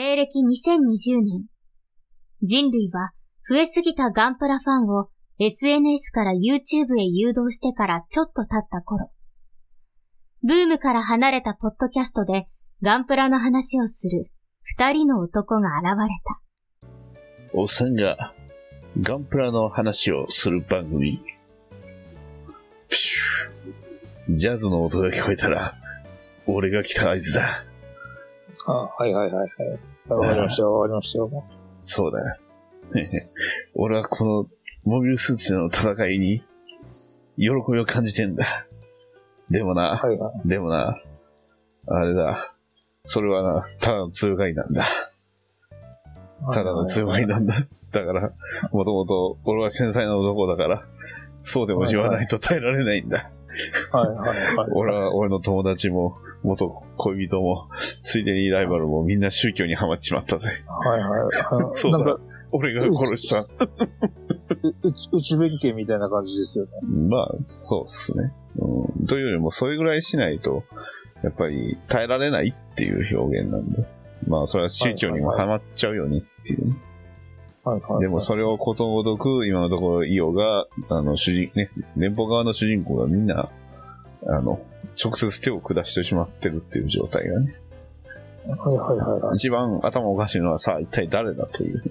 [0.00, 1.46] 西暦2020年、
[2.40, 3.10] 人類は
[3.50, 5.08] 増えすぎたガンプラファンを
[5.40, 9.10] SNS から YouTube へ誘導してからちょっと経った頃、
[10.44, 12.46] ブームから離れたポッドキャストで
[12.80, 14.30] ガンプラの話をする
[14.62, 16.78] 二人の男が現れた。
[17.52, 18.32] おっさんが
[19.00, 21.18] ガンプラの話をする番組。
[22.88, 25.74] プシュジャズの音が聞こえたら、
[26.46, 27.64] 俺が来た合図だ。
[28.68, 29.48] あ、はいはいはいはい。
[30.10, 31.44] わかりましたわかりましたよ。
[31.80, 32.36] そうだよ。
[33.74, 34.46] 俺はこの
[34.84, 36.42] モビルスーツでの戦いに
[37.36, 38.66] 喜びを感じてんだ。
[39.50, 41.00] でもな、はいはい、でもな、
[41.86, 42.54] あれだ。
[43.04, 44.84] それはな、ただの強がりなんだ。
[46.52, 47.54] ただの強がりなんだ。
[47.90, 48.32] だから、
[48.72, 50.84] もともと俺は繊細な男だから、
[51.40, 53.30] そうでも言わないと耐えられないんだ。
[53.92, 54.70] はいはいはい。
[54.72, 57.68] 俺は、俺の友達も、元恋人も、
[58.02, 60.50] ついでにライバルもみんな宗教にはまっちまったぜ。
[60.66, 61.30] はいはい。
[61.72, 62.18] そうだ。
[62.50, 63.46] 俺が殺した。
[65.12, 66.70] 内弁慶みたいな感じですよね。
[67.08, 68.32] まあ、そうっすね。
[68.58, 70.64] うん、というよりも、それぐらいしないと、
[71.22, 73.84] やっぱり耐えられないっていう表現なんで。
[74.26, 76.76] まあ、それは宗教にもはまっちゃうよねっていうね。
[77.68, 83.50] はいはいはい、でもそれをことごとく、今のところイオが、あの、主人、ね、連邦側の主人公がみんな、
[84.26, 84.60] あの、
[85.02, 87.54] 直接手を下してしまってるっていう状態がね。
[88.46, 91.82] はいはいはい、一番頭おかしいのはさあ、一体誰だという、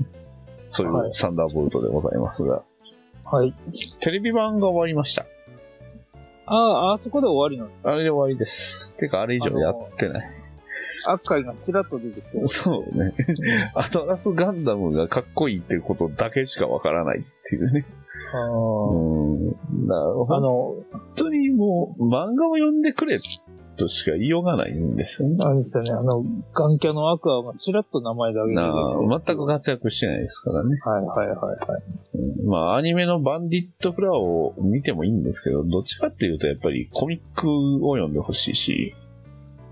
[0.67, 2.64] そういうサンダーボルトでございますが。
[3.23, 3.53] はい。
[4.02, 5.25] テレビ版が終わりました。
[6.48, 8.95] ああ、あそこで終わりなんですあれで終わりです。
[8.95, 10.31] てか、あれ以上やってない。
[11.12, 12.48] 赤いがちらっと出てきて。
[12.48, 13.14] そうね。
[13.74, 17.86] アトラスガンダムがかっこいいっていうことだけしかわからないっていうね。
[18.34, 19.92] あうん。
[19.92, 20.86] あの、本
[21.16, 23.20] 当にもう漫画を読んでくれ
[23.78, 25.38] としか言いようがないんですよね。
[25.40, 25.92] あれですよね。
[25.92, 28.74] あの、ガンキャのアクアがちらっと名前だけな
[29.26, 30.78] 全く活躍してないですからね。
[30.84, 31.84] はいはいはいはい。
[32.16, 37.50] うん、まあ、アニメのバンディットフラワーを見てもいいんですけど、どっちかっていうとやっぱりコミック
[37.86, 38.96] を読んでほしいし、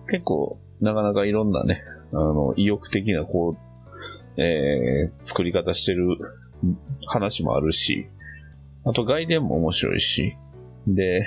[0.07, 3.55] 結構なかなかいろんなね、あの、意欲的な、こ
[4.37, 6.05] う、えー、作り方してる
[7.07, 8.07] 話もあるし、
[8.83, 10.35] あと外伝も面白いし、
[10.87, 11.25] で、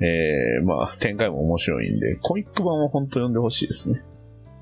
[0.00, 4.02] えー、まあ、展開も面白いんで、コミック版は本当読んでほしいですね。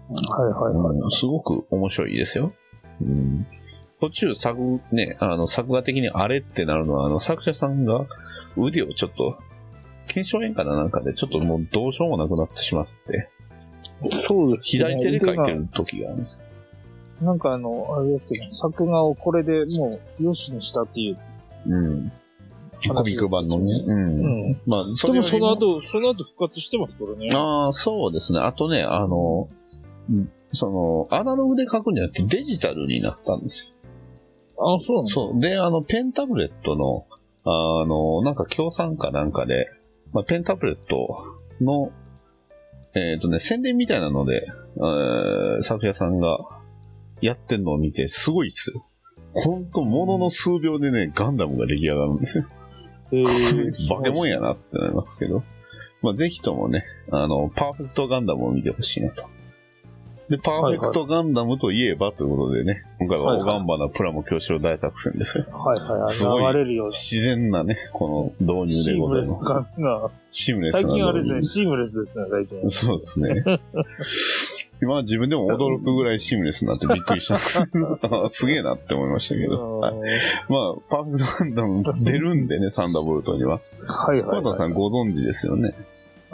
[0.09, 1.11] はいはいはい、うん。
[1.11, 2.55] すごく面白いですよ。
[3.03, 3.47] うん、
[4.01, 8.07] 途中作、ね、あの、作画的にあれってなるのは、あの、作者さんが
[8.57, 9.37] 腕をちょっと、
[10.07, 13.29] 腱鞘炎かななんかで、ちょっともうどうしようもなくなってしまって、
[14.29, 14.95] そうですね。
[14.97, 16.43] 左手で書いてる時があるんです。
[17.21, 21.19] なんかあの、あれだっけ作画をこれでもう、よしにしたっていう。
[21.67, 22.13] うん。
[22.95, 23.73] コミック版のね。
[23.87, 24.49] うん。
[24.51, 27.31] うん、まあ、それでもその後、その後復活してますからね。
[27.35, 28.41] ああ、そうですね。
[28.41, 29.49] あとね、あの、
[30.51, 33.91] その、アナログで書くんじゃなくてデジタルになったんですよ。
[34.59, 35.41] あそうなんそう。
[35.41, 37.07] で、あの、ペンタブレットの、
[37.45, 39.69] あの、なんか協賛かなんかで、
[40.13, 41.09] まあ、ペンタブレット
[41.61, 41.93] の
[42.97, 44.47] えっ、ー、とね、宣伝みたいなので、
[44.77, 46.39] えー、作者さんが
[47.21, 48.87] やってんのを見て、すごいっすよ。
[49.35, 52.47] ほんと、ものの数秒でね、ガンダムが出来上がるんですよ。
[53.13, 55.45] えー、化け物やなってなりますけど。
[56.01, 59.25] まあ、ぜひともね、あの、パーフェクトガンダムを見てほしいなと。
[60.29, 65.45] で、パーフェクトガンダムといえばということでね、今回はオガンバナプラモ教師の大作戦ですよ。
[65.53, 66.09] はいはいはい。
[66.09, 70.15] すごい自然なね、この導入でございます。
[70.31, 72.71] シームレス最近あれですね、シームレスですね、最近。
[72.71, 73.45] そうですね。
[74.83, 77.39] 今自分でも驚くぐらいシームレスになってびっくりした。
[78.29, 79.79] すげえなって思いましたけど。
[79.79, 79.95] はい、
[80.49, 83.61] まあ、パーフェクトガンダム出るんでね、サンダーボルトには。
[83.87, 84.45] はいはい、はい。
[84.45, 85.73] 田さんご存知ですよね。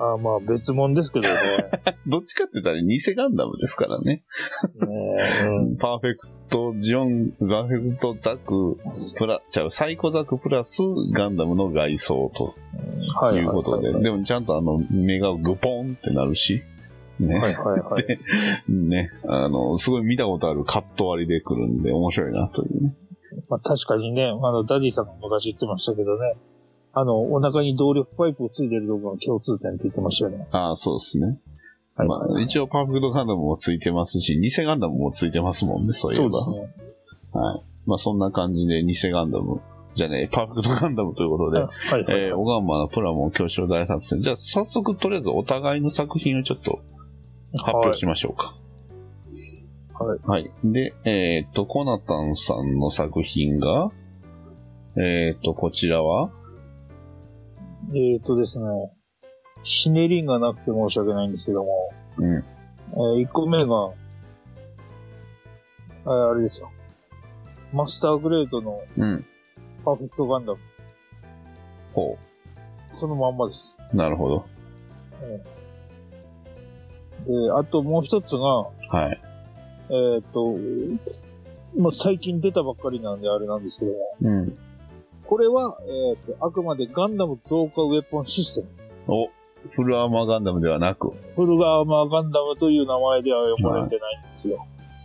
[0.04, 1.34] あまあ別物ですけどね。
[2.06, 4.24] どっちかって言ったら偽ガンダムですからね。
[4.74, 6.18] ねうん、パーフェク
[6.50, 8.78] トジオング、パーフェクトザク、
[9.16, 16.62] プラ、ちゃう、サイコザクプラスガンダムの外装ということで、でもちゃんとあの目がグポンってなるし、
[17.20, 17.38] ね。
[17.38, 18.06] はいはいはい。
[18.06, 18.18] で、
[18.68, 22.97] ね、あの、すごい見たことあるカット割りで来るんで面白いなというね。
[23.48, 26.34] まあ確かにね、あの、ダディさんも昔言ってましたけどね、
[26.94, 30.47] あの、お腹に動力パイプをついてるところが共通点って言ってましたよね。
[30.50, 31.39] ああ、そうですね。
[31.97, 36.42] はい、まあ、一応パーフェクトガンダムもついてますし、偽ガンダムもついてますもんね、そういえば。
[36.42, 37.41] そうですね。
[37.41, 37.62] はい。
[37.86, 39.60] まあ、そんな感じで偽ガンダム、
[39.94, 41.71] じゃねえ、パーフェクトガンダムということで、はい、
[42.09, 44.21] えー、オガンマのプラモ教師大作戦。
[44.21, 46.80] じゃあ、早速、とりあえずお互いの作品をちょっと
[47.59, 48.54] 発表しましょうか。
[49.98, 50.18] はい。
[50.24, 50.50] はい。
[50.65, 53.91] で、えっ、と、コナタンさんの作品が、
[54.97, 56.30] えっ、と、こちらは
[57.90, 58.64] えっ、ー、とですね、
[59.64, 62.34] ひねりがなくて申し訳ないんですけども、うん。
[62.34, 63.92] えー、1個目が、
[66.04, 66.70] ああれですよ。
[67.72, 69.24] マスターグレードのうん。
[69.84, 70.58] パーフェクトガンダム。
[71.94, 72.16] ほ
[72.94, 73.76] そのまんまです。
[73.92, 73.96] う。
[73.96, 74.46] なるほど。
[77.26, 79.20] で、あともう一つが、はい。
[79.90, 80.56] えっ、と、
[81.78, 84.58] もう最近出たばっかりなんであれなんですけども、うん。
[85.32, 88.68] これは、えっ、と、あくまでガンダム増加ウェポンシステ
[89.08, 89.14] ム。
[89.14, 89.28] お、
[89.70, 94.58] フルアーマーガンダムではなく、フルアーマーガンダムという名前では呼ばれてないんですよ。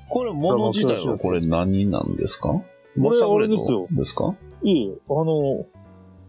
[0.10, 2.52] これ、物自体はこれ何なんですか？
[2.52, 2.60] れ
[3.02, 4.36] マスターグレーあれですよドですか？
[4.64, 5.66] いえあの、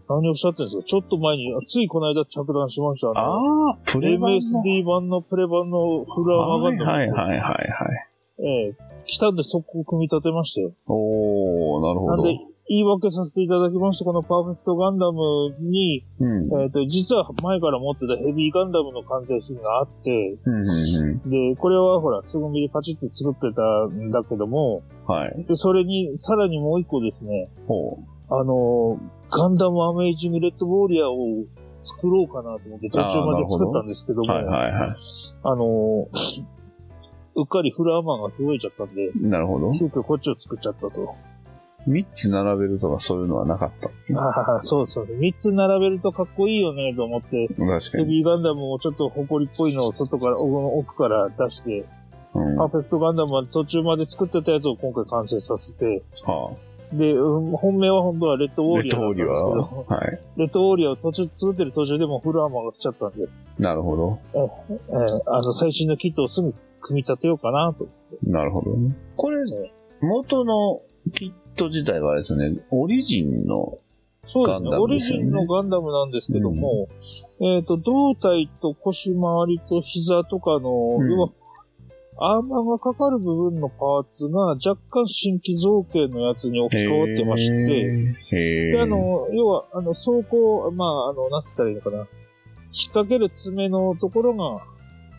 [0.07, 0.83] 何をおっしゃってるんですか？
[0.87, 3.09] ちょっと前に、ついこの間着弾しました。
[3.09, 4.37] あのああ、プレ版の。
[4.37, 7.21] MSD 版のプレ版のフルアーマーガはいンダム。
[7.21, 7.59] はいはいはいはい。
[8.41, 8.75] ええ
[9.05, 10.71] 来たんで速攻組み立てましたよ。
[10.87, 12.17] おー、なるほど。
[12.17, 12.39] なんで、
[12.69, 16.61] 言い訳させていただきました、このパーフェクトガンダムに、うん。
[16.61, 20.11] えっ、と、実は前から持ってたヘビーガンダムの完成品があって、
[20.45, 23.61] うんうんで、これはほら、すぐみでパチって作ってた
[23.91, 25.15] んだけども、うん。
[25.15, 25.45] はい。
[25.45, 27.97] で、それに、さらにもう一個ですね、ほ
[28.29, 28.99] あの、
[29.31, 31.45] ガンダムアメイジングレッドウォーリアーを
[31.81, 34.25] 作ろうかなと思って途中まで作ったんですけどう。
[34.25, 34.95] も、はいはいは
[35.41, 36.07] あの、
[37.35, 39.11] うっかりフルアーマーが届いちゃったんで、い。
[39.27, 39.71] なるほど。
[39.73, 41.15] 急遽こっちを作っちゃったと。
[41.89, 44.19] 3つ並べるとかそういうのはなかったんですね。
[44.19, 45.07] ああ、そうそう。
[45.07, 48.09] 三つ並べるとかっこいいよねと思って、確かヘに。
[48.09, 51.85] ビーガンダムをちょっと埃っぽいのを外から、奥から出して、
[52.35, 52.55] うん。
[52.57, 56.49] はパーフェクトガンダムは途中まで作ってたやつを今回完成させて、あ。
[56.95, 60.05] で、うん本命は本当はレッドウォーリリアーだったんですけど、アー。
[60.05, 60.11] は？
[60.11, 60.19] い。
[60.37, 63.27] レッドウォーリアーを途中作ってる途中でもフルアーマーが来ちゃったんで、
[63.59, 64.19] なるほど。
[64.33, 64.47] えー
[65.27, 67.87] あの、最新のキットをすぐ組み立てようかなと。
[68.23, 68.95] なるほどね。
[69.15, 69.37] これ、
[70.01, 70.81] 元の
[71.13, 73.77] キット自体はですね、オリジンの、
[74.25, 74.69] そうですね。
[74.69, 75.23] ガンダオリムですよね。
[75.25, 76.87] ジンのガンダムなんですけども、
[77.41, 81.09] えっ、と、胴体と腰回りと膝とかの、うん。
[81.09, 81.29] 要は、
[82.21, 91.97] アーマーがかかる部分のパーツが若干新規造形のやつに置き換わってまして、で、あ、の、要は、あの、走行、まあ、あの、なんつったらいいのかな。
[91.97, 92.07] 引っ
[92.93, 94.61] 掛ける爪のところが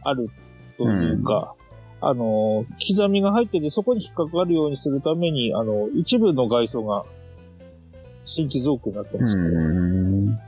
[0.05, 0.29] ある
[0.77, 1.55] というか、
[2.01, 7.05] あの、刻みが入ってて、そこに引っかかるようにするために、あの、一部の外装が
[8.25, 9.37] 新規造形になってうます。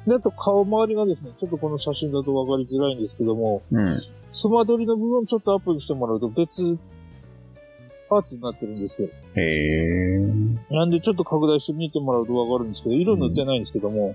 [0.07, 4.01] で、あと顔周りがですね、ちょっとこの写真だとわかりづらいんですけども、うん。
[4.33, 6.79] スマドリの部分ちょっとアップしてもらうと別
[8.09, 9.09] パーツになってるんですよ。
[9.37, 14.15] へーなんでちょっと拡大して見てもらうとわかるんですけど、色塗ってないんですけども、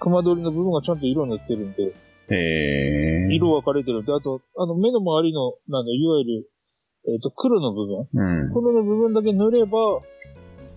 [0.00, 1.92] 熊取りの部分がちゃんと色塗ってるんで、
[2.30, 6.50] へー色分かれてるんで、あと、あの、目の周りの、なんだ、いわゆる、
[7.06, 8.08] えっ、と、黒の部分。
[8.12, 8.52] うん。
[8.52, 10.00] 黒の部分だけ塗れば、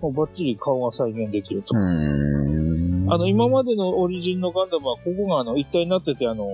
[0.01, 1.75] もうバッチリ顔が再現できると。
[1.75, 3.07] うん。
[3.11, 6.47] あの、今までのオリジンのガンダムは、ここがあの、一体になってて、あの、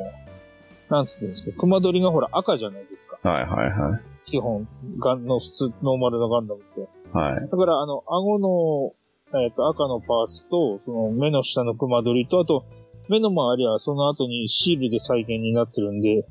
[0.90, 3.20] なんつってんですか、熊取りがほら赤じゃないですか。
[3.30, 4.02] はいはいはい。
[4.26, 4.68] 基本、
[5.00, 6.88] ガンの普通、ノーマルのガンダムって。
[7.14, 7.50] はい。
[7.50, 8.94] だから、あの、顎の、
[9.42, 12.64] えっ、と、赤のパーツと、その目の下の熊取りと、あと、
[13.10, 16.28] 目の周りはその後にシールで再現になってるんで、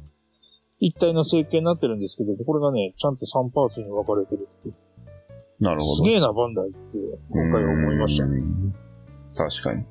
[0.79, 4.71] 一体の成形になってるんですけど、これがね、ちゃんと3パーツに分かれてるって
[5.61, 5.97] なるほど。
[5.97, 6.99] すげえな、バンダイって、
[7.31, 8.25] 今回思いました。
[8.25, 8.75] うん
[9.37, 9.85] 確かに。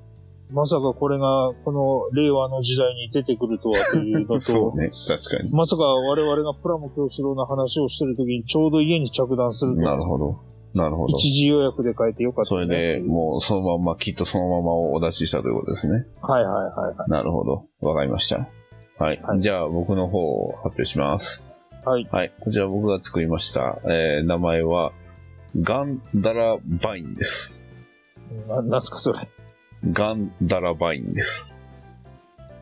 [0.51, 4.91] まさかこれが、この令和の時代に出てくるとはというのと、 そうね。
[5.07, 5.51] 確かに。
[5.51, 10.39] まさか我々がプラモ教師郎の話をしてる時にちょうど家に着弾するとなるほど。
[10.75, 11.17] なるほど。
[11.17, 16.05] 一時予約で変えてよかったそれで、もうそのまんま、きっとそのままお出ししたということですね。
[16.21, 17.09] はいはいはいはい。
[17.09, 17.65] なるほど。
[17.79, 18.49] わかりました。
[18.99, 19.21] はい。
[19.21, 21.45] はいじゃあ、僕の方を発表します。
[21.85, 22.07] はい。
[22.11, 22.33] はい。
[22.41, 23.79] こちら僕が作りました。
[23.85, 24.91] えー、名前は、
[25.57, 27.55] ガンダラバインです。
[28.49, 29.29] な、なんすかそれ。
[29.89, 31.53] ガンダラバインです。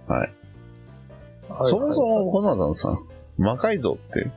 [0.08, 0.20] はい。
[0.20, 3.00] はいそもそはいも、コナダンさん、
[3.40, 4.30] 魔改造って、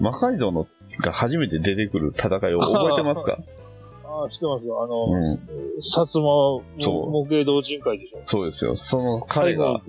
[0.00, 0.66] 魔改造の
[1.00, 3.38] が初めて出てくる戦いを覚えてますか？
[4.06, 4.82] ああ、知ってますよ。
[4.82, 5.32] あの、うん。
[5.78, 8.20] 薩摩もそう模型同人会でしょ。
[8.22, 8.76] そうですよ。
[8.76, 9.80] その彼が、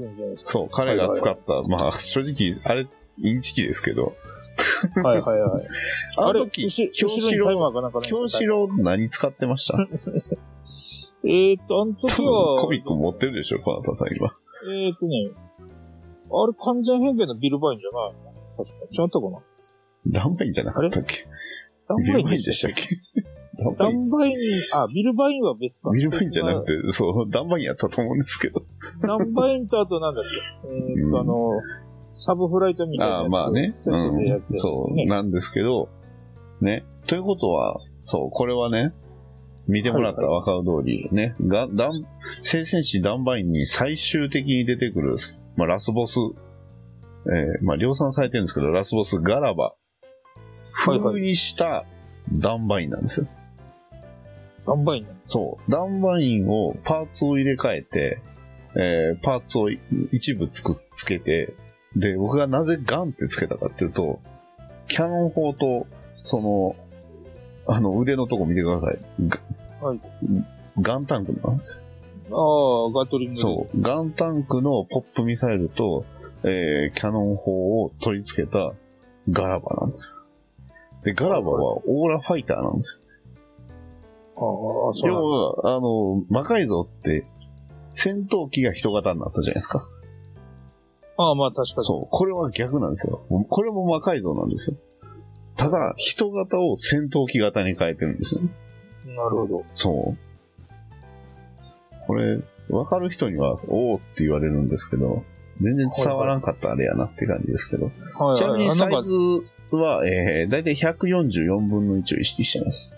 [0.42, 2.88] そう、彼が使った、まあ、正直、あれ、
[3.20, 4.14] インチキですけど、
[4.96, 5.68] かはいはいはい。
[6.18, 9.78] あの時、後京後ろにタイ城、マーかなんかない京城何使ってました？
[11.28, 14.32] えーっと、あの時は、コミック持ってるでしょ、コナタさん今。
[14.68, 15.30] えーっとね、
[16.32, 18.14] あれ完全変形のビルバインじゃない
[18.58, 18.64] の？
[18.64, 19.04] 確か。
[19.04, 19.40] 違ったかな？
[20.08, 21.26] ダンバインじゃなかったっけ？
[21.88, 22.96] ダンビルバインでししたたっけ？
[23.58, 24.34] ダンダバインンバイン、
[24.74, 25.92] あ、ビルバインは別か。
[25.92, 28.62] ビルバインじゃなくて、そう、ダンバインやったと思うんですけど。
[29.02, 30.24] ダンバインとあとなんだっ
[30.64, 30.68] け？
[30.68, 31.50] えーっと、あの、
[32.14, 33.16] サブフライトみたいな。
[33.18, 33.74] ああ、まあね。
[33.86, 34.44] うん。
[34.52, 35.06] そう、ね。
[35.06, 35.90] なんですけど、
[36.62, 36.86] ね。
[37.08, 38.94] ということは、そう、これはね、
[39.68, 42.06] 見てもらったらわかる通り、ね、が、ダン、
[42.42, 45.16] 聖戦士ダンバインに最終的に出てくる、
[45.56, 46.20] まあ、ラスボス、
[47.28, 49.74] えーまあ、量産されてるんですけど、ラスボスガラバ、
[50.76, 51.86] 風にした
[52.32, 53.28] ダンバインなんですよ。
[54.66, 55.72] ガンバインそう。
[55.72, 58.22] ダンバインを、パーツを入れ替えて、
[58.78, 59.70] えーパーツを
[60.12, 61.54] 一部つく、つけて、
[61.96, 64.20] で、僕がなぜガンってつけたかっていうと、
[64.88, 65.88] キャノン砲と、
[66.24, 66.76] その、
[67.68, 69.00] あの、腕のとこ見てください。
[69.28, 70.00] ガはい
[70.82, 71.84] ガンタンクなんですよ。
[72.32, 73.40] ああ、ガトリングで。
[73.40, 73.82] そう。
[73.82, 76.06] ガンタンクのポップミサイルと、
[76.44, 78.74] えーキャノン砲を取り付けた
[79.30, 80.25] ガラバなんです。
[81.06, 83.06] で、ガラバはオーラファイターなんです
[84.36, 85.14] ああ、そうよ。
[85.14, 85.30] 要
[85.64, 87.26] は、あの、魔改造って、
[87.94, 89.88] 戦闘機が人型になったじゃないですか。
[91.18, 91.84] ああ、まあ確かに。
[91.86, 92.08] そう。
[92.10, 93.22] これは逆なんですよ。
[93.50, 94.78] これも魔改造なんですよ。
[95.56, 98.50] ただ、人型を戦闘機型に変えてるんですよね。
[99.06, 99.64] なるほど。
[99.76, 100.18] そう。
[102.08, 105.24] これ、わかる人には、おおって言われるんですけど、
[105.62, 107.86] 全然伝わらんかったらあれやなって感じですけど。
[108.20, 109.12] はい、ちなみにサイズ
[109.76, 112.96] は、えー、だいたい144分の1を意識してます。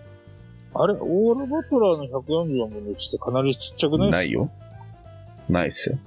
[0.73, 4.11] あれ、オーラバトラーの144分の1ってかなりちっちゃくない？
[4.11, 4.51] ないよ。
[5.49, 5.97] ないっすよ。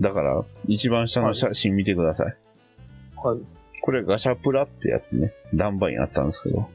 [0.00, 2.36] だから、一番下の写真見てください。
[3.22, 3.40] はい。
[3.80, 5.32] これガシャプラってやつね。
[5.54, 6.68] ダンバインあったんですけど。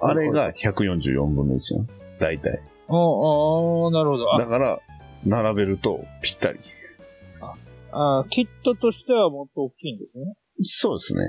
[0.00, 2.00] あれが144分の1なんです。
[2.18, 2.60] 大体。
[2.88, 4.34] ああ、ああ、なるほど。
[4.34, 4.80] あだから、
[5.24, 6.58] 並べるとぴったり。
[7.92, 10.34] あ、キットとしてはもっと大きいんですね。
[10.62, 11.24] そうですね。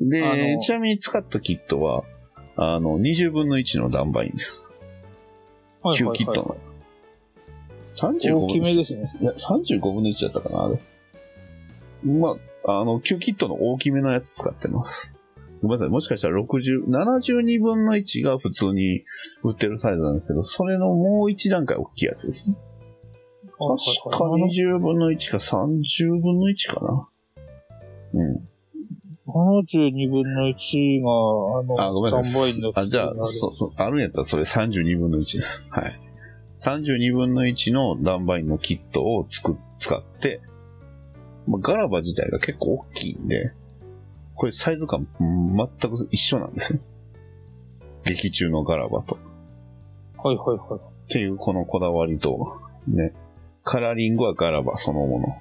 [0.00, 0.04] あ
[0.34, 2.04] で、のちなみに使ったキットは、
[2.56, 4.74] あの、20分の1のダンバインです。
[5.82, 6.56] はい旧キットの。
[7.92, 9.12] 35大き分めですね。
[9.20, 10.78] いや、35分の1だったかな、あれ。
[12.04, 15.18] まあ、あの、旧キットの大きめのやつ使ってます。
[15.62, 15.88] ごめんなさい。
[15.88, 19.02] もしかしたら60、72分の1が普通に
[19.42, 22.56] 売ってるサイズなんですけど、それのもう一段階大きいやつですね。
[23.58, 27.08] 確か20分の1か30分の1かな。
[28.14, 28.49] うん。
[29.30, 32.72] 72分の1が、あの、あ、ごめんなダンバインの。
[32.72, 35.66] さいあ、じゃあ、そ、そあるんやったらそれ32分の1です。
[35.70, 35.92] はい。
[36.58, 40.40] 32分の1のダンバインのキットをつく、使って、
[41.46, 43.52] まあ、ガラバ自体が結構大きいんで、
[44.34, 46.80] これサイズ感うん全く一緒なんですね。
[48.04, 49.16] 劇中のガラバと。
[49.16, 49.18] っ
[50.22, 51.12] はいはいはい。
[51.12, 53.14] ていうこのこだわりと、ね。
[53.64, 55.36] カラーリングはガラバそのもの。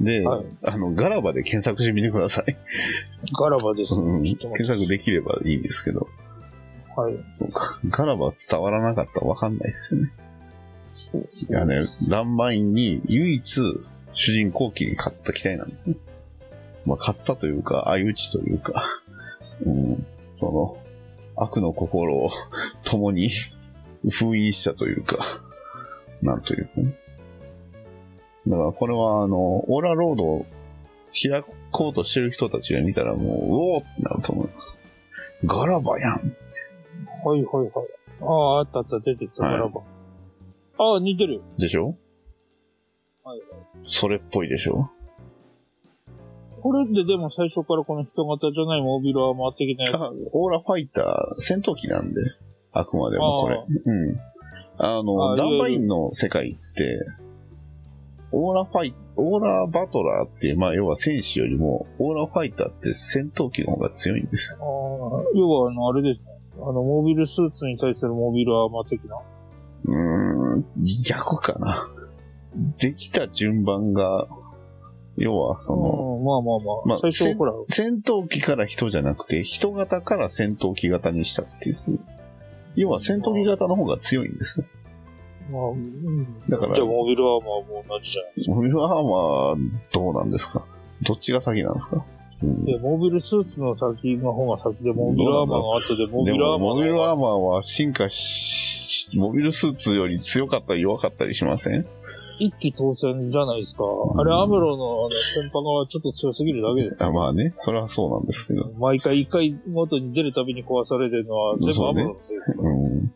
[0.00, 2.56] で、はいあの、ガラバで検索してみてください。
[3.38, 4.36] ガラバですうんね。
[4.36, 6.08] 検索できればいいんですけど。
[6.96, 7.16] はい。
[7.22, 7.80] そうか。
[7.88, 10.12] ガラバ伝わらなかったらわかんないですよね。
[11.12, 13.62] そうですいやね、ダンバインに唯一
[14.12, 15.96] 主人公機に勝った機体なんですね。
[16.86, 18.84] まあ、勝ったというか、相打ちというか、
[19.64, 20.78] うん、その、
[21.36, 22.30] 悪の心を
[22.84, 23.30] 共に
[24.10, 25.18] 封印したというか、
[26.22, 26.98] なんというかね。
[28.46, 29.36] だからこれはあの、
[29.72, 30.46] オーラロードを
[31.22, 34.80] 開こうとしてる人たちが見たらもう、うおーってなると思います。
[35.44, 36.12] ガラバやん。
[37.24, 37.70] はいはいはい。
[38.20, 39.80] ああ、あったあった、出てきた、はいガラバ。
[40.78, 41.42] ああ、似てる。
[41.58, 41.96] でしょ？
[43.24, 43.40] はい
[43.86, 44.90] それっぽいでしょ？
[46.62, 49.94] これってでも最初からこの人型じゃないモビルアーマー的なやつ。
[49.96, 52.20] あオーラファイター、戦闘機なんで、
[52.72, 53.64] あくまでもこれあ。
[53.84, 54.20] うん。
[54.76, 56.98] あの、あダンバインの世界って、
[58.34, 64.58] オーラファイ、オーラバトラーって、まあ要は戦士よりも、オーラファイターって戦闘機の方が強いんですよ。
[64.60, 66.26] ああ、要はあの、あれですね。
[66.56, 69.16] あの、モービルスーツに対するモービルアーマー的な？
[69.86, 70.64] うーん、
[71.04, 71.90] 逆かな。
[72.78, 74.28] できた順番が、
[75.16, 76.86] 要はその、うん、まあまあまあ。
[76.86, 81.78] まあ最初ほら、戦闘機から人じゃなくて、人型から戦闘機型にしたっていう。
[82.76, 84.66] 要は戦闘機型の方が強いんですね。
[85.50, 86.48] まあ、うん。
[86.48, 88.54] だからじゃあ、モービルアーマーも同じじゃないですか。
[88.54, 90.64] モビルアーマー、どうなんですか？
[91.02, 92.04] どっちが先なんですか、
[92.42, 101.86] うんいや、モービルスーツの先の方が先で、モービルアーマーが後で、モビルアーも、マーがモビルアーマーは進化し、モビルスーツより強かったり弱かったりしません？
[102.40, 103.84] 一気当選じゃないですか。
[104.16, 107.04] あれ、アムロのあの、先輩がちょっと強すぎるだけです。
[107.04, 108.72] あまあね、それはそうなんですけど。
[108.76, 112.70] 毎回一回ごとに出るたびに壊されてるのは、全部アムロのせいですから。
[112.70, 113.14] うん。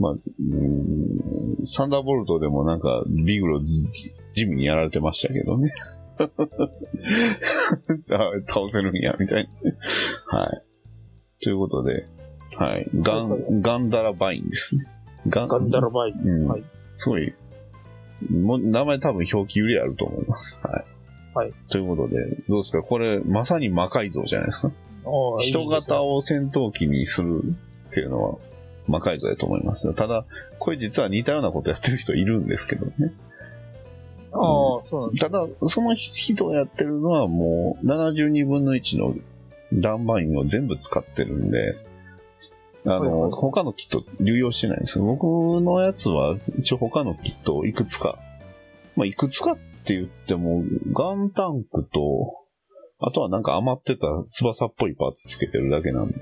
[0.00, 1.03] まあ、うん、
[1.62, 3.84] サンダーボルトでもなんか、ビグロじ
[4.34, 5.70] 地味にやられてましたけどね。
[6.18, 6.28] あ
[8.46, 9.48] 倒せるんや、みたい
[10.32, 10.38] な。
[10.38, 10.62] はい。
[11.42, 12.06] ということで、
[12.56, 12.88] はい。
[12.94, 14.84] ガン、ガンダラバインですね。
[15.28, 16.20] ガンガンダラバイン。
[16.20, 16.48] うん。
[16.48, 16.64] はい
[16.96, 17.34] すごい、
[18.30, 20.60] も名前多分表記売りあると思います。
[20.62, 20.84] はい。
[21.34, 21.52] はい。
[21.70, 22.14] ということで、
[22.48, 22.84] どうですか？
[22.84, 24.72] これ、まさに魔改造じゃないですか？
[25.40, 27.40] 人型を戦闘機にする
[27.88, 28.38] っていうのは
[28.86, 29.94] 魔改造だと思いますよ。
[29.94, 30.26] ただ、
[30.58, 33.12] これ実は似たようなことやってる人いるんですけどね。
[34.32, 34.40] ああ、
[34.88, 35.14] そうなん。
[35.14, 39.14] ただ、その人がやってるのはもう72分の1の
[39.72, 41.76] ダンバインを全部使ってるんで、
[42.86, 45.04] あの、他のキット流用してないんですよ。
[45.04, 45.24] 僕
[45.62, 48.18] のやつは一応他のキットをいくつか、
[48.94, 50.62] まあ、いくつかって言っても、
[50.92, 52.44] ガンタンクと、
[53.00, 56.14] あとはなんか余ってた翼っぽいパーツつけてるだけなんで。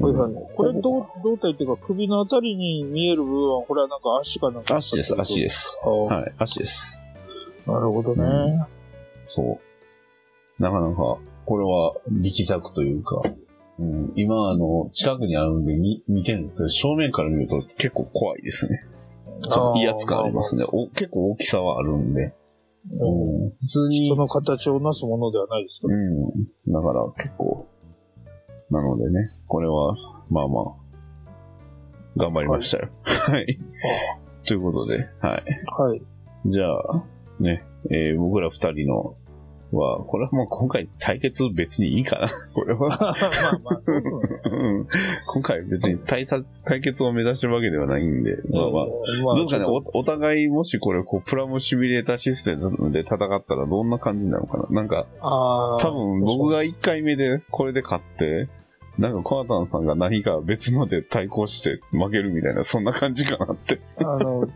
[0.00, 4.76] はいはいこれ、胴胴体っていうか首のあたりに見える部分は、これはなんか足かなんか。
[4.76, 5.80] 足です、足です。
[5.84, 7.02] はい、足です。
[7.66, 8.66] なるほどね。
[9.26, 10.62] そう。
[10.62, 13.22] なかなか、これは力作というか、
[13.78, 18.86] うん、今あの、近くにあるんで見見てるんですけど、正面から見ると結構怖いですね。
[19.42, 20.64] ちょっと威圧感ありますね。
[20.68, 22.34] お結構大きさはあるんで。
[22.92, 25.88] うんうん、普通に人、の形をなすものではないですか？
[25.88, 26.72] うん。
[26.72, 27.68] だから結構、
[28.72, 29.94] なのでね、これは、
[30.30, 30.64] まあまあ、
[32.16, 32.88] 頑張りましたよ。
[33.04, 33.58] はい。
[34.46, 35.44] ということで、はい。
[35.78, 36.02] はい。
[36.46, 37.04] じゃあ、
[37.38, 39.14] ね、えー僕ら二人の
[39.72, 42.88] は、これはもう今回対決別にいいかな、 これは。
[42.88, 44.86] まあまあ、そうですねうん
[45.26, 48.70] 今回別に対策対決を目指してるわけではないんで、まあまあ、
[49.24, 54.82] まどうですかね、おお互いもしこれ、こう、プラモシミュレーターシステムで戦ったらどんな感じなのかな？
[54.82, 58.48] なんか、多分僕が1回目でこれで勝って、
[58.98, 63.80] なんかコアタンさんが何か別ので対抗して負けるみたいな、そんな感じかなって。
[63.96, 64.46] あの、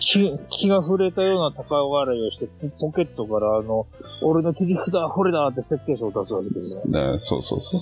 [0.00, 2.48] 気気が触れたような高笑いをして、
[2.80, 3.86] ポケットから、あの、
[4.22, 7.12] 俺の切り札はこれだって設計書を出すわけですね。
[7.12, 7.80] なそうそうそう。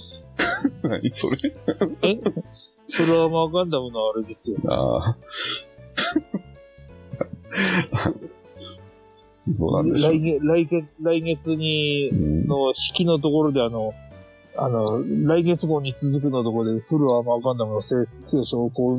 [0.87, 1.37] 何それ？
[2.03, 2.21] え？
[2.91, 4.59] それはまあガンダムのあれですよ。
[4.69, 5.17] ああ。
[9.59, 10.13] どうなんでしょう。
[10.13, 13.93] 来月、来月、来月に、うんの引きのところであの、
[14.61, 18.97] あの、来月号に続くのところで、フルアーマーガンダムの設計書をこう、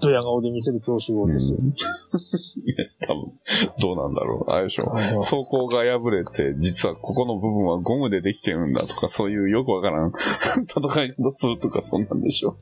[0.00, 1.56] ドヤ顔で見せる教師号ですよ。
[1.56, 3.32] いや多分、
[3.80, 4.50] どうなんだろう。
[4.50, 4.86] あれでしょ。
[4.86, 10.12] はい装甲が破れて、実はここの部分はゴムでできてるんだとか、そういうよくわからん
[10.68, 12.56] 戦い方するとか、そんなんでしょ。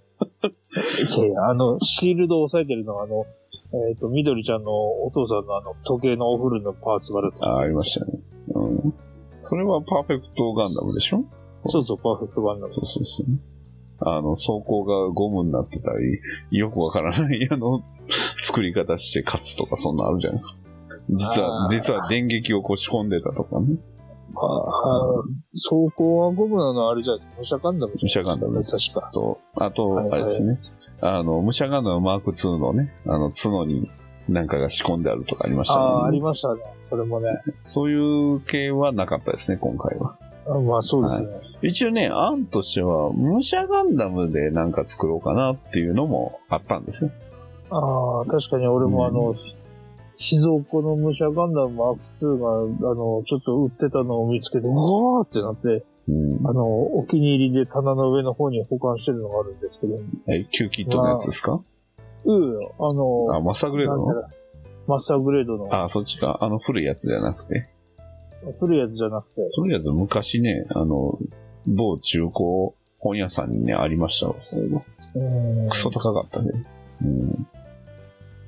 [1.17, 3.27] いやいやあの、シールドを押さえてるのは、あの、
[3.89, 8.13] えっ、と、みどりちゃんのお父さんのあの、時計のお風呂のパーツからああ、ありましたね。
[8.55, 8.95] うん。
[9.39, 11.25] それはパーフェクトガンダムでしょ？
[11.71, 12.71] そうそう、パーフェクトガンダム。
[12.71, 13.27] そうそうそう。
[14.01, 16.21] あの、装甲がゴムになってたり、
[16.59, 17.83] よくわからない、 あの、
[18.41, 20.65] 作り方して勝つとか、そんなあるじゃないですか。
[21.11, 23.77] 実は、実は電撃をこう仕込んでたとかね。
[24.37, 25.23] ああ、
[25.53, 28.95] 走行はゴムなのあれじゃない武者ガンダム武者ガンダムです。
[28.95, 29.13] 確か。
[29.13, 30.59] と、あと、あれですね。
[31.01, 33.91] あの、武者ガンダムマーク2のね、あの、角に
[34.29, 36.23] なんかが仕込んであるとかありましたああ、あねり。
[36.23, 36.63] ましたね。
[36.83, 37.29] それもね。
[37.61, 40.19] そういう系はなかったですね、今回は。
[40.47, 41.59] あまあそうですね。
[41.63, 47.13] 一応ね、案としては、武者ガンダムでなんか作ろうかなっていうのもあったんですね。
[47.71, 49.35] ああ、確かに俺もあの、
[50.17, 52.39] 静岡の武者ガンダムマーク2
[52.81, 56.47] が、あの、ちょっと売ってたのを見つけて、おーってなって、うん。
[56.47, 61.63] あの、お気に入りで棚の上の方に保管してるのがあるんですけど、え、旧キットのやつですか？
[62.27, 64.07] うん、あの、あ、マスターグレードの？
[64.87, 66.39] マスターグレードのあ、そっちか。
[66.43, 67.71] あの古いやつじゃなくて。
[68.61, 71.19] 古いやつじゃなくて、古いやつ昔ね、あの、
[71.67, 74.85] 某中古本屋さんにね、ありましたわ、そういうの。
[75.15, 76.51] うんクソ高かったね。
[77.03, 77.47] うん。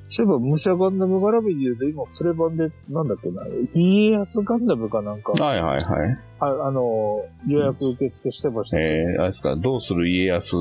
[0.08, 3.42] そういえば、武者ガンダム絡みで言うと、今、プレ版で、なんだっけな、
[3.74, 6.18] 家康ガンダムかなんか、はいはいはい。
[6.38, 8.78] ああの、予約受付してました。
[8.78, 10.56] えー、あれですか、どうする家康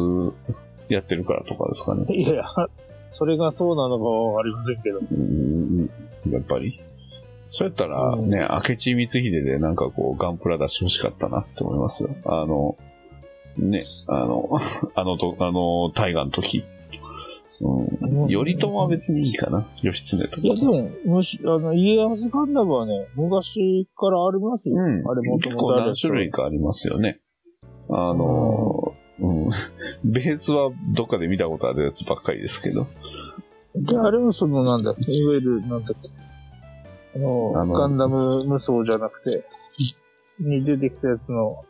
[0.89, 2.05] やってるからとかですかね。
[2.15, 2.45] いやいや、
[3.09, 4.99] それがそうなのかはありませんけど。
[4.99, 5.89] うん、
[6.31, 6.81] やっぱり。
[7.57, 12.09] そうやったらね、明智光秀でなんかこう、ガンプラ出してほしかったなって思いますよ。
[12.25, 12.75] あの、
[13.57, 14.49] ね、あの、
[14.93, 16.65] あのと、あの、大河の時。
[17.61, 18.27] うん。
[18.27, 19.65] 頼朝は別にいいかな。
[19.81, 20.45] 義経とか。
[20.45, 24.75] いや、でも、むし、あの、家康ガンダムはね、昔からありますよ。
[24.75, 25.09] うん。
[25.09, 27.21] あれもと結構何種類かありますよね。
[27.89, 29.49] あの、うん。
[30.03, 32.87] ベースはどっかで見たことあるやつばっかりですけど。
[33.75, 36.09] で、あれもその、なんだ、いわゆる、なんだっけ、
[37.15, 39.45] あの、ガンダム無双じゃなくて、
[40.39, 41.63] に出てきたやつの、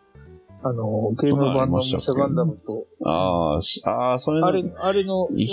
[0.63, 4.47] あの、ゲーム版の武者ガンダムと、ああ、しああ、そういうの。
[4.47, 5.45] あれ、あれの、うんい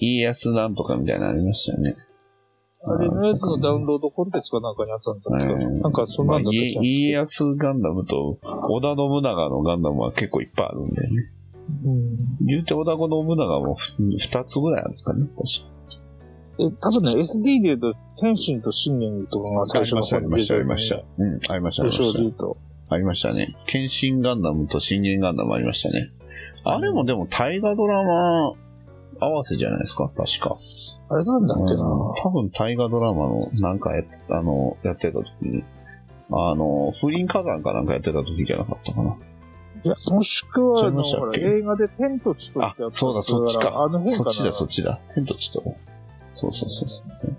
[0.00, 1.96] 家康なんとかみたいなのありましたよね。
[2.88, 11.08] あれのやつのダウンロードコンテンツかなんかにあったんですけど、うんなんかそんなんだったっまあ家康ガンダムと織田信長のガンダムは結構いっぱいあるんでね。
[11.84, 15.75] うん言うて織田信長もふ二つぐらいあるかな、確か
[16.58, 21.02] え、多分ね、SD で言うと、天心と信玄とかが最ありました、あ初の方りました、ありにました。
[21.18, 22.32] うん、ありました、ありまし。
[22.32, 22.46] た。
[22.88, 23.56] ありましたね。
[23.66, 26.10] 剣心ガンダムと信玄ガンダムありましたね。
[26.64, 28.52] あれもでも大河ドラマ
[29.20, 30.58] 合わせじゃないですか、確か。
[31.08, 35.64] あれなんだっけな、うん多分大河ドラマのなんかやっあのやってた時に、
[36.30, 39.16] あの、風林火山かなんかやってた時じゃなかったかな。
[39.84, 41.02] いや、もしくは、あの、
[41.34, 43.68] 映画で天と地とあってやっ、たそうだ、そっちか。
[43.68, 44.10] あの辺かな。
[44.10, 45.00] そっちだ、そっちだ。
[45.14, 45.78] 天と地とね。
[46.36, 47.30] そうそうそうそう。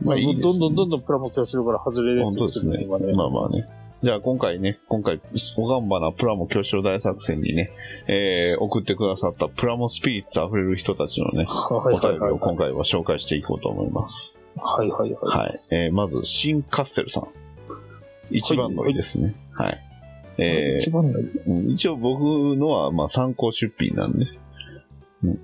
[0.00, 0.42] ままあ、あいいです、ね。
[0.42, 2.82] どんどんどんどんプラモ教師から外れる本当ですね。
[2.82, 3.12] 今ね。
[3.12, 3.68] まあまあね。
[4.02, 5.20] じゃあ今回ね、今回、
[5.56, 7.70] おがんばなプラモ教師大作戦にね、
[8.06, 12.40] えー、送ってくださったプラモスピリッツ溢れる人たちのね、はいお便りをはいはい。
[12.40, 14.38] 今回は紹介していこうと思います。
[14.56, 15.38] はいはいはい。
[15.38, 15.58] はい。
[15.72, 17.28] えー、まず、シン・カッセルさん。
[18.30, 19.34] 一番乗りですね。
[19.52, 19.80] はい。
[20.38, 21.26] え一番のいい。
[21.26, 22.20] ー、うん一応僕
[22.56, 24.26] のは、まあ、参考出品なんで、
[25.22, 25.38] ね、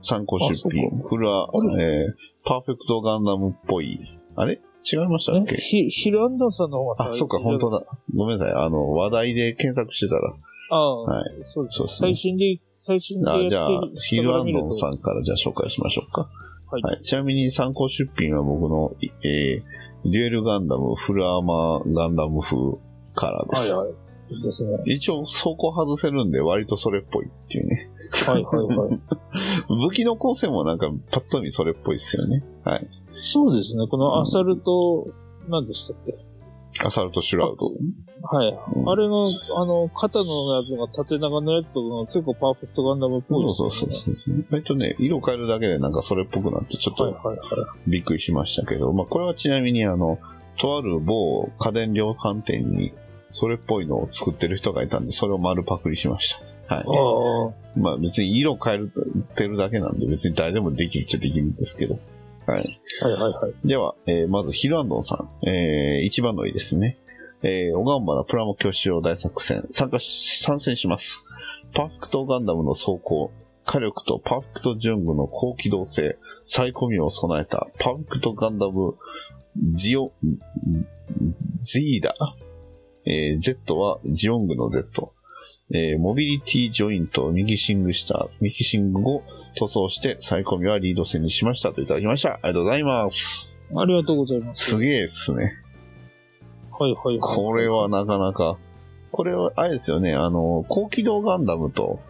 [0.00, 1.00] 参考出品。
[1.02, 2.12] これはあ、えー、
[2.44, 3.98] パーフェクトガンダムっぽい。
[4.36, 4.60] あれ？
[4.82, 7.80] 違いましたっえ、けヒヒルアンダーさんの方があ、そっか、本当だ。
[7.80, 7.86] だ。
[8.16, 8.54] ごめんなさい。
[8.54, 10.34] あの、話題で検索してたら。
[10.70, 11.82] ああ、はいそうです。
[11.82, 14.72] ね最新で、最新であじゃあ、ヒルアンドンん。
[14.72, 16.30] さんからじゃあ紹介しましょうか。
[16.70, 17.02] はいはい。
[17.02, 22.56] ちなみに参考出品は僕の、いえー、デュエルガンダム、フルアーマーガンダム風
[23.14, 23.72] からです。
[23.74, 23.94] はいはい
[24.44, 24.78] ですね。
[24.86, 27.90] 一応、走行外せるんで、割とそれっぽいっていうね。
[28.28, 29.00] はいはいはい。
[29.76, 32.42] 武器の構成もなんか、パッと見それっぽいですよね。
[32.64, 32.86] はい。
[33.12, 33.86] そうですね。
[33.88, 35.08] このアサルト、
[35.48, 36.14] 何でしたっけ？
[36.84, 37.66] アサルトシュラウド。
[37.66, 38.58] はい。
[38.76, 44.44] うんあれの、あの、肩のやつが縦長のやつとか結構パーフェクトガンダムっぽいそうそうそうそう。
[44.50, 47.14] 割とね、色変えるだけでなんかそれっぽくなって、ちょっと。
[47.86, 50.18] びっくりしましたけど、まあ、これはちなみにあの、
[50.58, 52.92] とある某家電量販店に、
[53.30, 56.49] それっぽいのを作ってる人がいたんで、それを丸パクリしました。
[56.70, 56.84] はい。
[56.86, 58.92] あまあ別に色変える
[59.34, 61.98] てるだけなんで、別に誰でもできるっちゃできるんですけど。
[62.46, 62.80] はい。
[63.02, 63.54] あ、はいはいはい。
[63.64, 65.48] では、えーまずヒルアンドンさん。
[65.48, 66.96] えー一番のいいですね。
[67.42, 71.22] えー、オガンバナプラモ教師用大作戦、参加し、参戦します。
[71.74, 73.30] パーフェクトガンダムの走行、
[73.64, 78.96] 火力とパーフェクトジュングの高機動性、サイコミを備えたパーフェクトガンダム
[79.72, 80.10] ジオ、ん
[81.62, 82.14] ジーダ、
[83.06, 85.12] えー Z はジオングの Z。
[85.72, 89.22] えーモビリティジョイントをミキシングした、ミキシングを
[89.56, 92.34] 塗装して、サイコミはリード線にしましたといただきました。
[92.34, 93.50] ありがとうございます。
[93.76, 94.70] ありがとうございます。
[94.72, 95.52] すげえっすね。
[96.78, 97.36] はいはいはい。
[97.36, 98.58] これはなかなか。
[99.12, 102.00] これは、あれですよね、あの、高機動ガンダムと、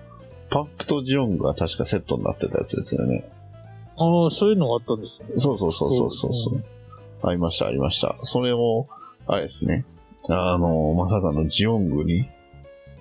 [0.51, 3.25] パップとジオングが確かセットになってたやつですよね。
[3.97, 5.27] ああ、そういうのがあったんですね。
[5.37, 6.65] そうそうそうそうそうそう。
[7.23, 8.17] ありました、ありました。
[8.23, 8.89] それも、
[9.27, 9.85] あれですね。
[10.29, 12.29] あの、まさかのジオングに、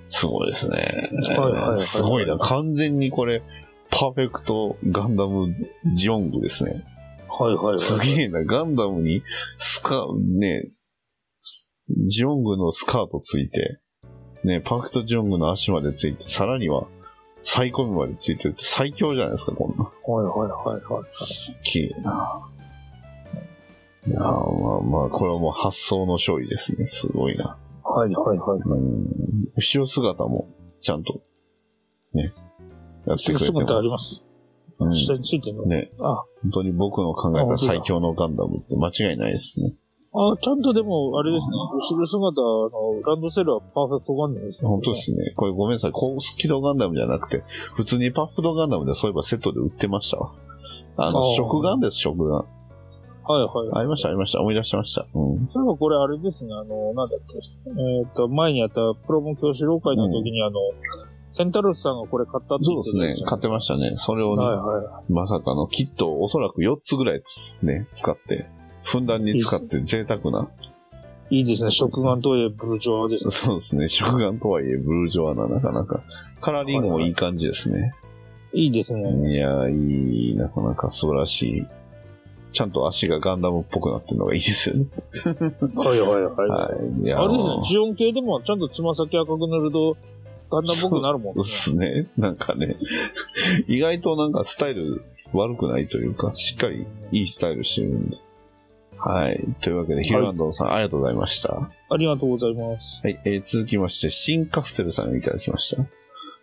[0.10, 1.10] すごいですね。
[1.38, 2.38] はいはいはいすごいな。
[2.38, 3.44] 完全にこれ、
[3.92, 5.56] パーフェクトガンダム
[5.94, 6.84] ジオングですね。
[7.30, 7.80] はいはいはい。
[7.80, 8.44] すげえな。
[8.44, 9.24] ガンダムに、
[9.56, 10.72] スカ、ね、
[12.08, 13.80] ジオングのスカートついて、
[14.44, 16.88] ね、パーフェクトジオングの足までついて、さらには、
[17.42, 19.86] サイコミまでついてるって最強じゃないですか、こんな。
[19.86, 21.04] はいはいはいはい。
[21.08, 22.50] すっげえな。
[24.08, 26.86] いやーまあまあ、これはもう発想の勝利ですね。
[26.88, 27.58] すごいな。
[27.90, 28.60] はいはいはい。
[28.60, 29.08] うん。
[29.56, 30.48] 後ろ姿も、
[30.80, 31.22] ちゃんと、
[32.14, 32.34] ね、
[33.06, 33.66] やってくれてます。
[33.66, 34.22] 姿あります。
[34.80, 34.94] うん。
[34.94, 35.66] 下についてるの？
[35.66, 39.76] ね、あ、本当に僕の考えた最強のガンダムって間違いないですね。
[40.12, 41.52] あ、ちゃんとでも、あれですね。
[41.54, 44.68] 後ろ姿、あの、ランドセルはパーフェクトガンダムですね。
[44.68, 45.34] 本当ですね。
[45.36, 45.92] これごめんなさい。
[45.92, 47.44] 高機動ガンダムじゃなくて、
[47.76, 50.34] 普通にパフドガンダムでそういえばセットで売ってましたわ。
[50.98, 52.48] あの、食ガンです、食ガン。
[53.32, 53.80] はいはい。
[53.80, 54.42] ありました、ありました。
[54.42, 55.02] 思い出してました。
[55.02, 55.50] うん。
[55.54, 57.38] そういえばこれあれですね、あの、なんだっけ。
[57.70, 60.60] えっ、と、前にやったプロモ教師老会の時に、あの、
[61.38, 63.20] センタロスさんがこれ買ったってそうです言ってたやつ。
[63.20, 63.26] ね。
[63.28, 63.92] 買ってましたね。
[63.94, 68.48] それをね、はいはまさかのキットをおそらく4つぐらいつね、使って、
[68.84, 70.50] ふんだんに使って贅沢な。
[71.30, 71.38] い。
[71.38, 71.70] いいですね。
[71.70, 73.32] 食玩とはいえブルジョワですね。
[73.32, 73.88] そうですね。
[73.88, 76.04] 食ガンとはいえ、ブルージョアな、なかなか。
[76.42, 77.94] カラーリングもいい感じですね。
[78.54, 79.32] いいですね。
[79.32, 81.68] いやー、いい、なかなか素晴らしい。
[82.52, 84.86] ちゃんと足がガンダムっぽくなってるのがいいですよね。
[85.76, 86.50] はいはいはい。
[86.50, 87.06] はい。
[87.06, 89.98] いやーあれですね、ジオン系でもちゃんとつま先赤く塗ると、
[90.52, 92.04] ガンダムっぽくなるもんそうでね。
[92.04, 92.08] すね。
[92.18, 92.76] なんかね、
[93.68, 98.18] 意外となんかスタイル悪くないというか、しっかりいいスタイルしてるんで。
[98.98, 99.46] はい。
[99.62, 101.72] というわけで、ヒルアンドンさん、ありがとうございました。
[101.90, 103.00] ありがとうございます。
[103.04, 103.22] はい。
[103.26, 105.84] えー続きまして、シンカステルさんがいただきました。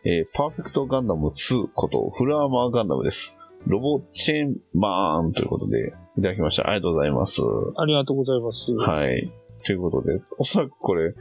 [0.05, 3.37] えーパーフェクトガンダム2こと、フルアーマーガンダムです。
[3.67, 6.71] ロボチェーンマーンということで、いただきました。
[6.71, 7.43] ありがとうございます。
[7.77, 8.71] ありがとうございます。
[8.73, 9.33] はい。
[9.65, 11.15] ということで、おそらくこれ、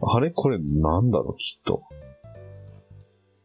[0.00, 0.30] あれ？
[0.30, 1.82] これなんだろう、きっと。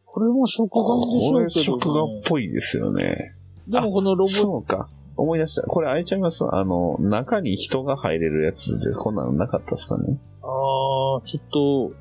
[0.04, 3.34] これも食玩でしょこれうけど、食画っぽいですよね。
[3.66, 4.88] でもこのロボ、そうか。
[5.16, 5.66] 思い出した。
[5.66, 6.44] これ開いちゃいます？
[6.44, 10.20] あの、中に人が入れるやつで、こんなのなかったですかね。
[10.42, 11.94] あー、ちょっ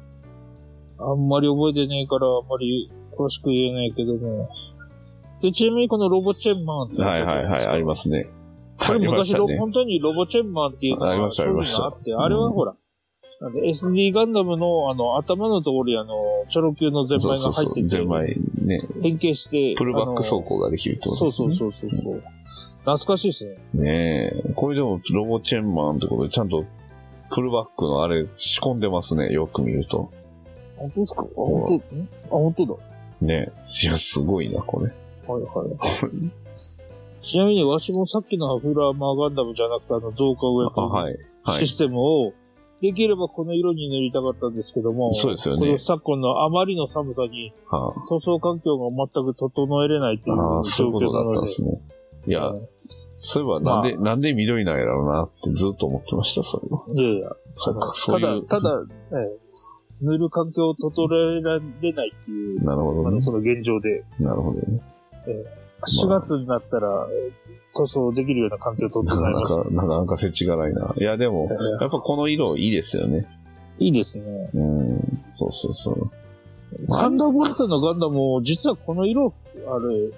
[0.99, 4.47] と、あんまり覚えてねえから、あんまり詳しく言えないけども。
[5.41, 7.01] で、ちなみにこのロボチェンマンって。
[7.01, 8.25] はいはいはい、ありますね。
[8.79, 9.57] これ昔ね。
[9.57, 12.75] 本当にロボチェンマンっていうのがありましたありましたあって、あれはほら、
[13.41, 16.13] なんで SD ガンダムのあの頭のところにあの、
[16.49, 17.51] チョロ Q のゼンマイが。
[17.51, 21.57] 入ってて、ゼンマイね、変形して、プルバック走あ行ができるってこのそうとですね。
[21.57, 22.23] そうそうそうそう。
[22.79, 23.83] 懐かしいですね。
[23.83, 24.53] ねえ。
[24.55, 26.65] これでもロボチェンマンってことで、ちゃんと
[27.29, 29.31] プルバックのあれ仕込んでますね。
[29.31, 30.11] よく見ると。
[30.77, 31.21] 本当ですか？
[31.23, 31.99] あ、本当ん？
[32.01, 32.75] あ、本当だ。
[33.21, 33.51] ねえ。
[33.83, 34.93] いや、すごいな、これ。
[35.33, 37.21] はいはい。
[37.21, 41.17] ちなみに、わしもさっきのハフラーマーガンダムじゃなくて、あの、増加ウェあ、ポンはい。
[41.43, 41.75] はいシ。
[41.75, 42.33] ステムを、
[42.81, 51.41] できればこの色に塗りたかったんですけども、そうですよねこの昨今のあまりの寒さには塗装環境が全く整えれないっていうああー、そう状いうことだったん況なので。
[51.41, 51.81] ですね。
[52.25, 52.67] いや、うん
[53.21, 56.85] そういえばなんで、なんで緑なんやろうなってずっと思ってました、それは。
[56.87, 58.47] いやいや、そうか、たそういう。
[58.47, 59.49] だ、ただ、ええ
[60.01, 61.61] 塗る環境を整えられ
[61.91, 63.07] ないっていう、なるほどね。
[63.09, 64.81] あのその現状で、なるほどね。
[65.25, 69.43] 4月になったら、えー塗装できるような環境を整えます。
[69.43, 70.93] なかなか、なかなか世知辛いな。
[70.97, 71.47] いや、でも、
[71.79, 73.27] やっぱこの色いいですよね。
[73.77, 74.49] いいですね。
[74.53, 75.23] うん。
[75.29, 75.97] そうそうそう。
[76.87, 79.33] サンダーボルトのガンダムも、実はこの色、
[79.67, 80.09] あれ、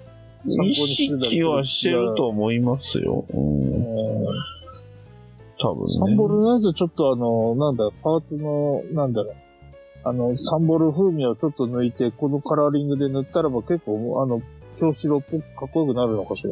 [0.64, 3.26] 意識はしてると思いますよ。
[3.32, 4.26] うん。
[4.26, 4.52] うん
[5.60, 5.92] 多分ね。
[5.92, 9.34] サンボルのやつちょっとあの、なんだ、パーツの、なんだろう。
[10.04, 14.42] あの、サンボル風味をちょっと抜いて、このカラーリングで塗ったらば結構、あの、
[14.76, 16.50] 京白っぽくかっこよくなるのかしら。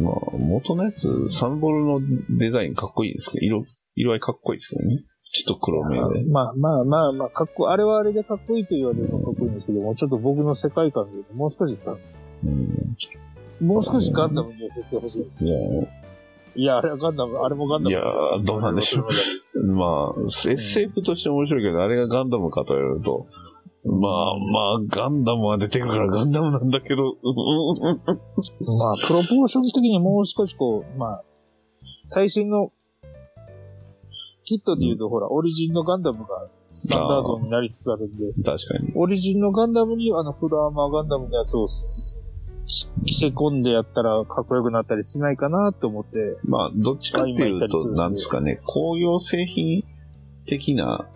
[0.00, 2.00] まあ、元のやつ、サンボルの
[2.30, 3.64] デザインかっこいいですけど、色、
[3.96, 5.04] 色合いかっこいいですけどね。
[5.32, 6.24] ちょっと黒めで。
[6.28, 11.96] まあまあまあまあ、かっこ、あれはあれでかっこいいと言われるのはかっこいいんですけども、ちょっと僕の世界観でもう少しさ、
[12.44, 12.96] うん。
[13.60, 15.46] もう少しガンダムに寄せてほしいです。
[15.46, 15.56] いや、
[16.56, 17.90] いや、あれはガンダム、あれもガンダム。
[17.90, 19.06] いやーどうなんでしょ
[19.54, 23.26] うまあ、SF として面白いけど、あれがガンダムかと言われると、
[23.84, 31.24] まあまあ、ガンダムは出てくるからガンダムなんだけど、まあ、プロポーション的にもう少しこう、まあ、
[32.06, 32.72] 最新の、
[34.44, 38.92] キットで言うと、ほら、オリジンのガンダムがスタンダードになりつつあるんで、確かに。
[38.96, 41.68] オリジンのガンダムにあのフルアーマーガンダムのやつを
[43.04, 49.84] 着せ込んでやったらかっこよくなったりしないかなと思って、まあ、どっちかっていうと、なんですかね、工業製品
[50.46, 51.06] 的な、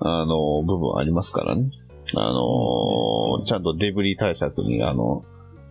[0.00, 1.70] あの、部分ありますからね。
[2.16, 5.24] あの、ちゃんとデブリ対策に、あの、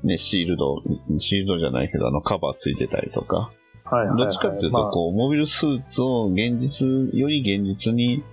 [0.04, 0.82] ね、シールド、
[1.18, 3.52] シールドじゃないけど、あの、カバーついてたりとか。
[3.84, 8.24] はいはいはいどっちかっていうと、まあこう、モビルスーツを現実、より現実に、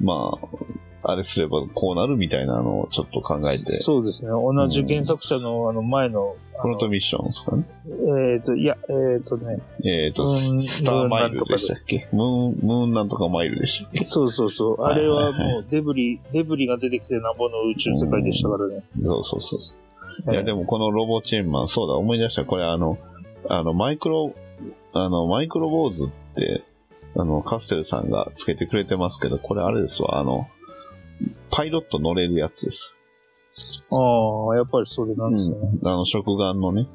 [0.00, 0.46] まあ、
[1.02, 4.30] あれすればこうなるみたいなのをちょっと考えて、そうですね。
[4.30, 7.64] 同じ原作者のあの前の、あのフロントミッションですかね？
[8.34, 10.28] えっ、と、いや、えっ、とね、えっ、と、うん
[10.60, 12.08] スターマイルでしたっけ？
[12.12, 14.04] ムーン、ムーンなんとかマイルでしたっけ？
[14.04, 14.82] そうそうそう。
[14.82, 18.82] あれはもうデブリ、デブリが出てきてなんぼの宇宙世界でしたからね。
[19.04, 19.76] そうそうそうそ
[20.26, 20.32] う。
[20.32, 22.44] いや、でもこのロボチェーンマン、そうだ、思い出した。
[22.44, 22.98] これあの、
[23.48, 24.34] あの、マイクロ、
[24.94, 26.64] あの、マイクロボーズって、
[27.16, 30.48] あの、カステルさんがつけてくれてますけど、これあれですわ、あの、
[31.50, 32.98] パイロット乗れるやつです。
[33.90, 35.56] ああ、やっぱりそれなんですね。
[35.84, 36.88] あの、食玩のね、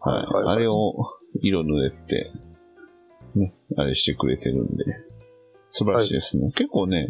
[0.00, 0.16] はい。
[0.16, 0.94] はいはいはいあれを
[1.42, 2.32] 色塗れて、
[3.34, 4.84] ね、あれしてくれてるんで、
[5.68, 6.50] 素晴らしいですね。
[6.52, 7.08] 結構ね、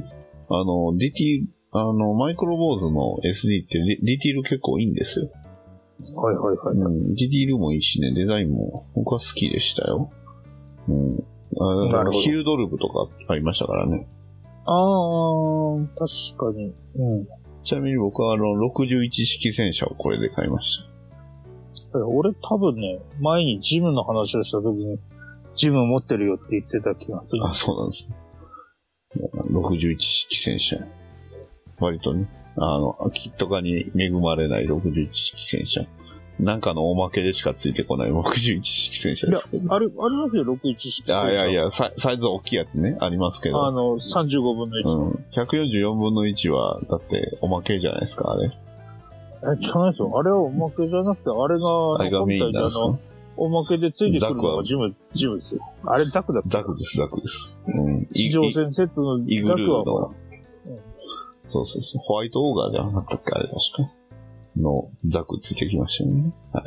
[0.48, 5.30] あの、ディティール、あの、マイクロボーズの SD ってディディティール結構いいんですよ。
[6.16, 6.76] はいはいはい。
[6.76, 10.10] うん、ディティールもいいしね、デザインも僕は好きでしたよ。
[10.88, 11.24] うん。
[11.58, 14.06] あなるほどヒルドルブとかありましたからね。
[14.66, 16.74] ああ、確かに。
[16.96, 17.26] うん。
[17.62, 20.84] ちなみに僕はあの、61式戦車をこれで買いまし
[21.92, 21.98] た。
[22.06, 24.98] 俺多分ね、前にジムの話をした時に、
[25.56, 27.44] ジム持ってるよって言ってた気がする。
[27.44, 28.16] あ、そうなんですね。
[29.50, 30.76] 61式戦車。
[31.80, 35.86] 割とね、あの、キット化に恵まれない61式戦車。
[36.44, 41.12] なんかのおまけでしかついてこない61式戦車ですけど。、あれ、ありますよ、61式。
[41.12, 41.54] あいやい。
[41.54, 43.66] やサイ、サイズ大きいやつね、ありますけど。
[43.66, 44.98] あの、35分の1。
[44.98, 45.24] うん。
[45.32, 48.46] 144分の1は、だって、おまけじゃないですか、あれ。
[48.48, 50.12] え、じゃないですよ。
[50.18, 52.98] あれはおまけじゃなくて、あれが、あれがメインなんですか？
[53.36, 55.62] おまけでついてくるのザクはがジム、ジムですよ。
[55.86, 56.48] あれザクだった。
[56.48, 57.62] ザクです、ザクです。
[57.66, 58.06] うん。
[58.12, 60.14] 地上戦セットのザクはーの、
[61.46, 63.54] そうそうそう、ホワイトオーガーじゃなかったっけ、あれ確
[63.88, 63.92] か。
[64.60, 66.32] の、ザクついてきましたよね。
[66.52, 66.64] はい。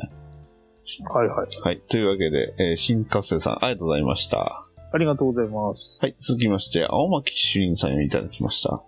[1.13, 1.47] はいはい。
[1.61, 1.79] はい。
[1.79, 4.67] というわけで、えー新活性さん、ありがとうございました。
[4.91, 5.97] ありがとうございます。
[6.01, 6.15] はい。
[6.19, 8.83] 続きまして、青巻主任さんよりいただきました。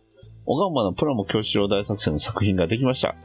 [0.45, 3.15] 小川のプラモ教師郎大作戦の作品ができました。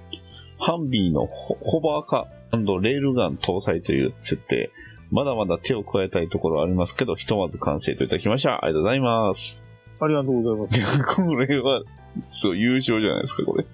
[0.59, 4.71] ハンビーのホホバーカレールガン搭載という設定。
[5.11, 8.65] まだまだ手を加えたいところはありますけど、ひとまず完成といただきました。
[8.65, 9.63] ありがとうございます。
[10.01, 11.17] ありがとうございます。
[11.17, 11.83] これは、
[12.27, 13.67] そう、優勝じゃないですか、これ。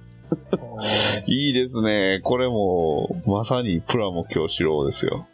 [1.26, 2.20] いいですね。
[2.22, 5.26] これも、まさにプラモ教師郎ですよ。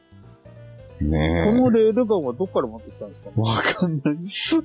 [1.01, 3.31] ねこのレールガンはどっから持ってきたんですか？
[3.37, 3.41] え。
[3.41, 4.65] わかんないっす。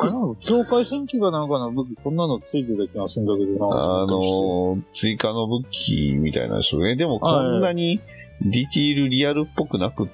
[0.00, 4.02] あの、境界戦記がなんかの武器、こんなのついてた気がするんだけどな。
[4.02, 6.96] あのー、追加の武器みたいなんでしょうね。
[6.96, 8.00] でもこんなに
[8.40, 10.08] ディティールリアルっぽくなくっ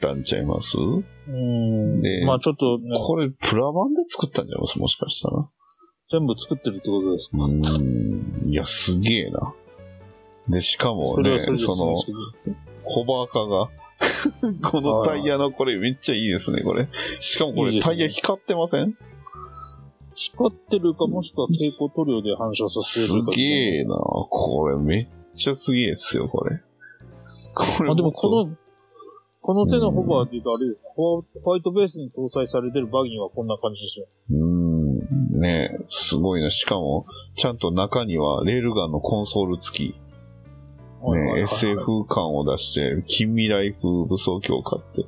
[0.00, 0.76] たんちゃいます？
[1.28, 2.02] うん。
[2.02, 4.60] でまあちょっとね、これプラ版で作ったんじゃい？
[4.60, 5.48] ますもしかしたら。
[6.10, 7.30] 全部作ってるってことです。
[7.32, 8.50] うーん。
[8.50, 9.54] いや、すげえな。
[10.48, 11.96] で、しかもねその、
[12.82, 13.70] ホバー化が、
[14.70, 16.88] このタイヤのこれめっちゃいいですね、これ。
[17.20, 18.96] しかもこれタイヤ光ってません？
[20.14, 23.32] 光ってるかもしくは蛍光塗料で反射させするか。
[23.32, 23.42] げ
[23.80, 23.96] えな。
[23.96, 26.60] これめっちゃすげえっすよ、これ。
[27.54, 28.56] これあ、でもこの、
[29.40, 34.06] この手のホバーって言うとあれですね、ホワイトベースに搭載されてるバギーはこんな感じですよ。
[34.30, 34.63] うーん。
[35.44, 36.48] ねえ、すごいな。
[36.48, 39.94] しかも、ちゃんと中にはレールガンのコンソール付き、ね、
[41.02, 45.02] はいはいはい SF 感を出して、近未来風武装強化って。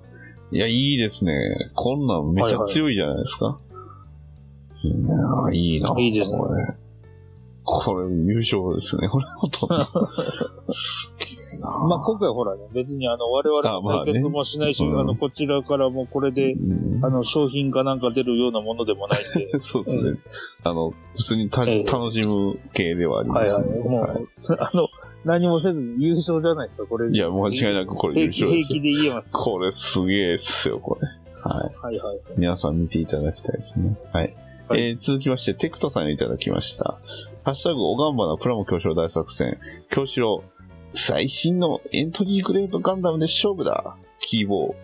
[0.53, 1.70] いや、いいですね。
[1.75, 3.59] こんなんめちゃ強いじゃないですか。
[4.83, 5.94] いいな、いいな。
[5.99, 6.75] いいですねこれ。
[7.64, 9.09] これ、優勝ですね。
[9.09, 9.85] これ、ほとんど。
[10.64, 11.46] すげえな。
[11.61, 19.59] まあ今回ほらね、別にあの、我々対決もしないし、あうんの、こちらからもこれで、うんあの、商品かなんか出るようなものでもないんで。
[19.61, 20.19] そうですね。
[20.64, 23.79] あの、普通にたええ楽しむ系ではありはいますね。
[23.79, 23.88] はい。
[23.88, 24.27] もう、はい
[24.59, 24.88] あの、
[25.25, 27.11] 何もせずに優勝じゃないですか、これ。
[27.11, 28.97] いや、間違いなくこれ優勝です平気。
[28.97, 29.33] で言えます。
[29.33, 31.09] これすげえっすよ、これ。
[31.42, 31.75] はい。
[31.83, 32.19] はいはい。
[32.37, 33.97] 皆さん見ていただきたいですね。
[34.12, 34.35] はい。
[34.69, 36.99] はいえー続きまして、テクトさんにいただきました。
[37.45, 39.59] ハッシュタグ、おがんばなプラモ教師大作戦。
[39.90, 40.42] 教師郎、
[40.92, 43.96] 最新のエントリーグレードガンダムで勝負だ。
[44.20, 44.75] キーボー。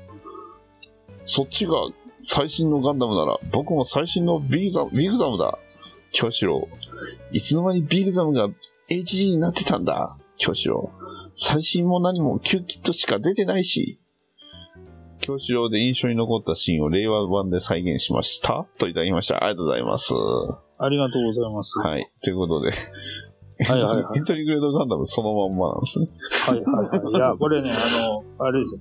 [1.25, 1.75] そっちが
[2.23, 5.59] 最新のガンダムなら、僕も最新のビグザム、ビグザムだ。
[6.13, 6.69] 教師郎。
[7.33, 8.49] いつの間にビグザムが
[8.91, 10.19] HG になってたんだ。
[10.37, 10.91] 教師郎。
[11.35, 13.99] 最新も何も旧キットしか出てないし。
[15.21, 18.67] 教師郎で印象に残ったシーンを令和版で再現しました。
[18.79, 19.45] といただきました。
[19.45, 20.15] ありがとうございます。
[20.79, 21.79] ありがとうございます。
[21.79, 22.11] はい。
[22.23, 22.73] ということで、
[23.65, 26.09] はいはいはい エントリーグレードガンダムそのまんまなんですね。
[26.49, 27.13] はいはいはい。
[27.13, 28.81] いや、これね、あの、あれですよ。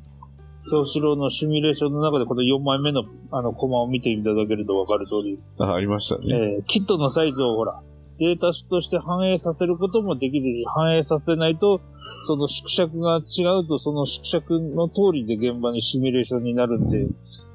[0.70, 6.26] 京志郎のシミュレーションの中でこの4枚目のあのコマを見ていただけるとわかる通り、あ、ありましたね。
[6.28, 7.82] えーキットのサイズをほら、
[8.20, 11.80] データとして反映させることもできるし、反映させないと、
[12.28, 17.08] その縮尺が違うと、その縮尺の通りで現場にシミュレーションになるんで、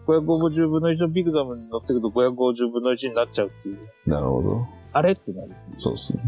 [0.08, 3.78] 550分の1のビッグザムに乗ってくると550分の1になっちゃうっていう。
[4.06, 4.66] なるほど。
[4.92, 5.12] あれ？
[5.12, 5.50] ってなる。
[5.72, 6.22] そうですね。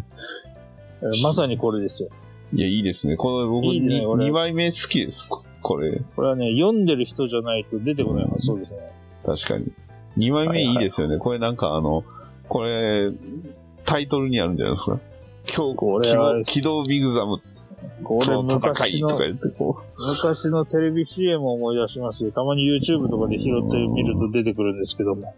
[1.02, 2.08] えーまさにこれですよ。
[2.52, 3.16] いや、いいですね。
[3.16, 5.28] この僕いいねに俺2枚目好きです。
[5.28, 8.78] ここれ、これはね、読んでる人じゃないと出てこない発想ですね。
[9.24, 9.72] 確かに。
[10.16, 11.18] 2枚目いいですよね。
[11.18, 12.04] これなんかあの、
[12.48, 13.12] これ、
[13.84, 14.98] タイトルにあるんじゃないですか。
[15.54, 17.40] 今日、これは機動ビグザム
[18.02, 22.32] これと戦昔の、いとか言ってこ昔のテレビ CM を思い出しますよ。
[22.32, 25.34] たまに YouTube とかで拾ってみると出てくるんですけども。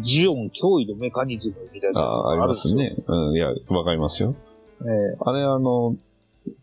[0.00, 2.74] ジオン脅威のメカニズムみたいうなやつああ、がありますよ。
[2.74, 2.96] ね。
[3.06, 4.34] うん、いや、わかりますよ。
[4.82, 5.96] ええあれあの、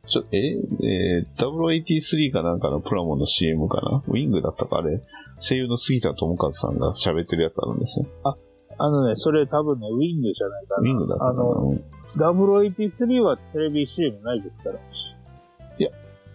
[0.06, 0.38] ちょ、え？
[0.38, 4.04] えー、083かなんかのプラモの CM かな？
[4.08, 5.02] ウィングだったかあれ、
[5.38, 8.06] 声優の杉田智和さんが喋ってるやつあるんですよ。
[8.24, 11.40] あのね、それ多分ね、ウィングじゃないかウィングだったかな？
[11.40, 11.78] あの
[12.16, 14.80] 083はテレビ CM ないですから。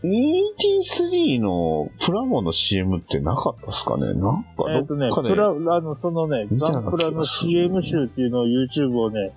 [0.00, 4.14] 83のプラモの CM ってなかったっすかね？
[4.14, 9.32] なんかえっ、とね、どっかで、プラ、あの、そのね、ガンプラの CM 集っていうのを YouTube をね、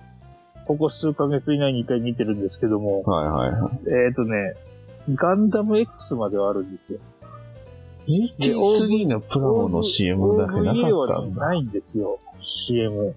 [0.72, 3.72] ここ数ヶ月以内に一回見てるんですけども、はいはいはい。
[4.06, 4.54] えっ、とね、
[5.10, 6.98] ガンダム X まではあるんですよ。
[8.06, 11.46] 83のプラモの CM だけなかったんだ。
[11.48, 12.18] ないんですよ、
[12.66, 13.14] CM。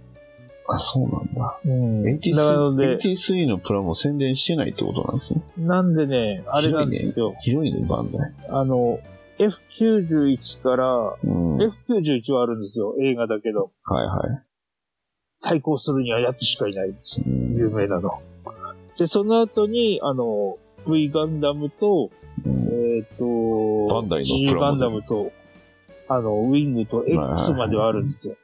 [0.68, 1.60] あ、そうなんだ。
[1.64, 2.04] うん。
[2.04, 5.42] なの 83, で、83のプラモ宣伝してないってことなんですね。
[5.58, 7.36] なんでね、あれなんですよ。
[7.40, 8.34] ひどいね、バンダイ。
[8.50, 9.00] あの、
[9.40, 11.58] F91 から、うん。
[11.58, 13.72] はい F91 はあるんですよ、映画だけど。
[13.84, 14.55] はい。
[15.46, 17.26] 対抗するには奴しかいないんですよ。
[17.28, 18.22] うん有名なの。
[18.98, 22.10] で、その後に、あの、V ガンダムと、
[22.46, 25.32] うんえっ、と、バンダイの G ガンダムと、
[26.08, 28.36] あの、ウィングと X まではあるんですよ。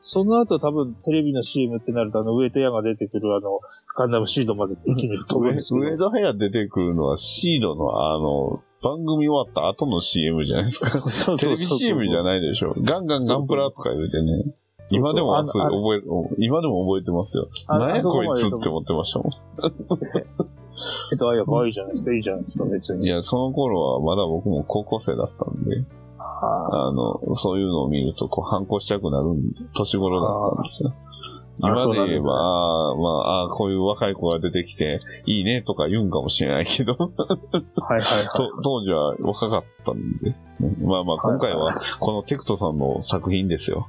[0.00, 3.58] その後多分テレビの CM ってなるとあの上戸屋が出てくるあの
[3.98, 5.84] ガンダムシードまで一気に飛ぶんですけど。
[5.84, 11.02] 上田早出てくるのはシードのあの、番組終わった後の CM じゃないですか。
[11.38, 12.22] テレビ CM じゃい。
[12.24, 12.76] ないでしょ。
[12.82, 14.54] ガンガンガンプラとか言うてね。
[14.90, 15.58] 今でも覚
[15.96, 16.02] え、
[16.38, 17.48] 今でも覚えてますよ。
[17.66, 19.30] あ何やこいつって思ってましたも
[21.10, 22.14] えっと、あ、いや、可愛いじゃないですか。
[22.14, 22.96] いいじゃないですか、別ん。
[22.98, 23.08] いに。
[23.08, 25.84] や、その頃はまだ僕も高校生だったんで、
[26.18, 29.28] ああの、そういうのを見ると、こう、反抗したくなる
[29.74, 30.92] 年頃だったんですよ。
[31.58, 37.12] 今で言えば、ああ、まあ、ああ、こういう若い子が出てきて、いいねとか言うんかもしれないけど、はい
[37.92, 38.28] はいはい。
[38.36, 40.36] と当時は若かったんで、ね
[40.82, 43.88] まあまあ、今回はこのテクトさんの作品ですよ。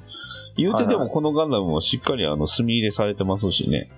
[0.58, 3.89] 言うてでもこのガンダムもしっかりあの、墨入れされてますしね。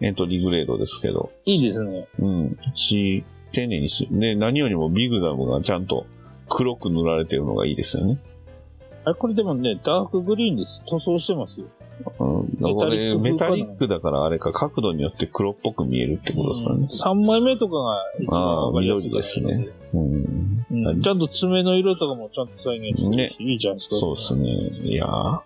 [0.00, 1.30] エントリーグレードですけど。
[1.44, 2.08] いいですね。
[2.18, 2.58] うん。
[2.74, 6.06] し、丁寧にし、ね、何よりもビグダムがちゃんと
[6.48, 8.20] 黒く塗られてるのがいいですよね。
[9.04, 10.82] あれ、これでもね、ダークグリーンです。
[10.88, 11.66] 塗装してますよ。
[12.18, 12.74] うん。
[12.74, 16.88] これ、メタリックだからあれか、角度によって黒っぽく見えるってことですかね。
[16.90, 19.68] 3枚目とかがああ、緑ですね。
[19.92, 20.66] うん。
[20.70, 21.02] うん。
[21.02, 23.96] ちゃんと爪の色とかもちゃんと再現してるし、いいじゃないですか。
[23.96, 24.50] そうですね。
[24.84, 25.40] いやー、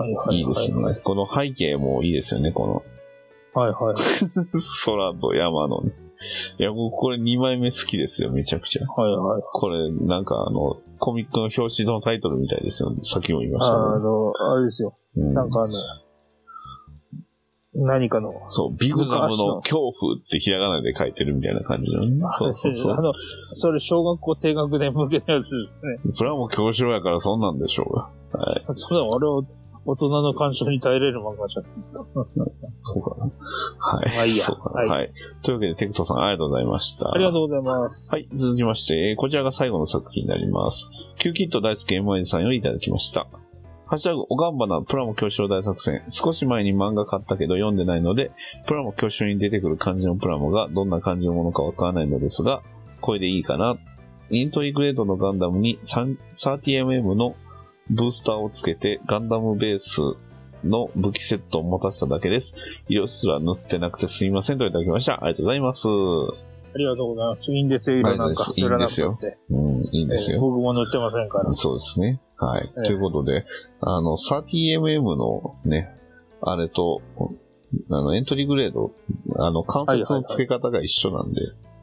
[0.00, 0.36] はいはいはい。
[0.38, 1.00] いいですね。
[1.04, 2.82] この背景もいいですよね、この
[3.62, 3.94] はいはい。
[4.86, 5.92] 空と山のね。
[6.58, 8.86] いや、僕これ2枚目好きですよ、めちゃくちゃ。
[8.86, 9.42] はいはい。
[9.52, 12.94] これ、なんかあの、コミックの表紙のタイトルみたいですよ。
[13.00, 13.82] さっきも言いましたね。
[13.82, 14.94] あの、あれですよ。
[15.16, 15.74] うんなんかあの、
[17.72, 18.32] 何かの。
[18.48, 22.20] そう、ビグダムの恐怖ってひらがなで書いてるみたいな感じのね。
[22.30, 23.02] そうそうそあう。
[23.02, 23.12] の、
[23.54, 26.12] それ小学校低学年向けのやつですね。
[26.14, 28.10] それはもう教師やからそんなんでしょうが。
[28.32, 28.64] はい。
[28.74, 29.42] それはあれは
[29.86, 32.04] 大人の干渉に耐えれる漫画じゃないですか。
[32.76, 33.24] そうかな。
[33.78, 34.14] はい。
[34.14, 34.80] まあいいやそうかな。
[34.80, 35.12] はいはい。
[35.42, 37.12] というわけで、テクトさんありがとうございました。
[37.12, 38.10] ありがとうございます。
[38.10, 40.90] はい、続きまして、えーこちらが最後の作品になります。
[41.16, 43.26] キューキット大好き MY さんよりいただきました。
[43.86, 46.02] ハッシュタグ、おがんばなプラモ教師匠大作戦。
[46.08, 48.30] 少し前に漫画買ったけど読んでないので、
[48.66, 52.62] プラモ教師匠に出てくる漢字のプラモがどんな漢字のものかわからないのですが、
[53.00, 53.78] これでいいかな。
[54.30, 57.34] イントリグレードのガンダムに 30mm の
[57.90, 60.00] ブースターをつけてガンダムベース
[60.64, 62.54] の武器セットを持たせただけです。
[62.88, 65.24] 色すら塗ってなくてすみませんといただきました。
[65.24, 65.88] ありがとうございます。
[65.88, 67.52] ありがとうございます。
[67.52, 68.52] いいんですよ、色なんか。
[68.54, 69.18] いいんですよ
[69.50, 70.36] うん、いいですよ。
[70.36, 71.52] えー僕も塗ってませんから。
[71.52, 72.20] そうですね。
[72.36, 72.64] はい。
[72.64, 73.44] ええということで、
[73.80, 75.96] あの、30mm のね、
[76.42, 77.02] あれと、
[77.90, 78.92] あの、エントリーグレード、
[79.36, 81.40] あの、関節の付け方が一緒なんで、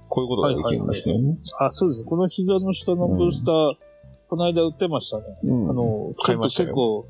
[0.08, 1.38] こういうことができるんですよね。
[1.60, 2.06] あ、そうです。
[2.06, 3.87] この膝の下のブースター、
[4.30, 5.24] この間売ってましたね。
[5.44, 7.08] うんあの、買いましたよ結構、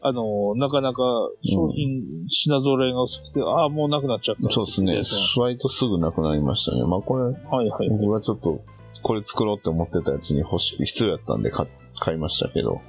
[0.00, 1.02] あの、なかなか
[1.42, 4.48] 商品、品揃えが薄くて、ああ、もうなくなっちゃった。
[4.50, 5.00] そうですね。
[5.40, 6.84] 割とすぐなくなりましたね。
[6.84, 7.30] まあこれ、は
[7.64, 7.90] いはい。
[7.90, 8.60] 僕はちょっと、
[9.02, 11.68] これ作ろうって思ってたやつに欲しい、必要やったんで買
[12.00, 12.80] 買いましたけど、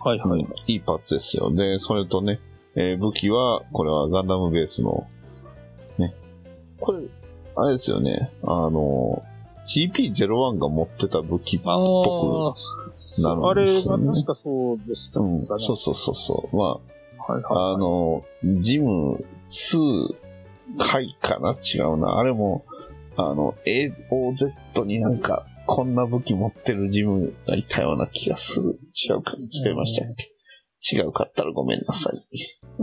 [0.00, 0.40] はいはい。
[0.40, 1.52] うんいいパーツですよ。
[1.52, 2.40] で、それとね、
[2.74, 5.06] えー武器は、これはガンダムベースの、
[5.98, 6.14] ね。
[6.80, 7.04] これ、
[7.54, 8.32] あれですよね。
[8.42, 9.22] あの、
[9.64, 12.81] GP01 が持ってた武器っあぽく
[13.22, 14.06] なるんあれがですよね。
[14.08, 15.46] 確かそうでしたかね。
[15.48, 16.56] うん、そうそうそうそう。
[16.56, 16.80] まはい
[17.28, 17.74] あ、はい。
[17.74, 18.24] あの、
[18.60, 20.08] ジム2
[20.78, 21.56] 回かな？
[21.62, 22.18] 違うな。
[22.18, 22.64] あれも、
[23.16, 28.78] あの、AOZ になんか、こんな武器持ってるジムがいたような気がする。
[29.08, 30.96] 違うか、使いましたっけ？
[30.96, 32.26] 違うかったらごめんなさい。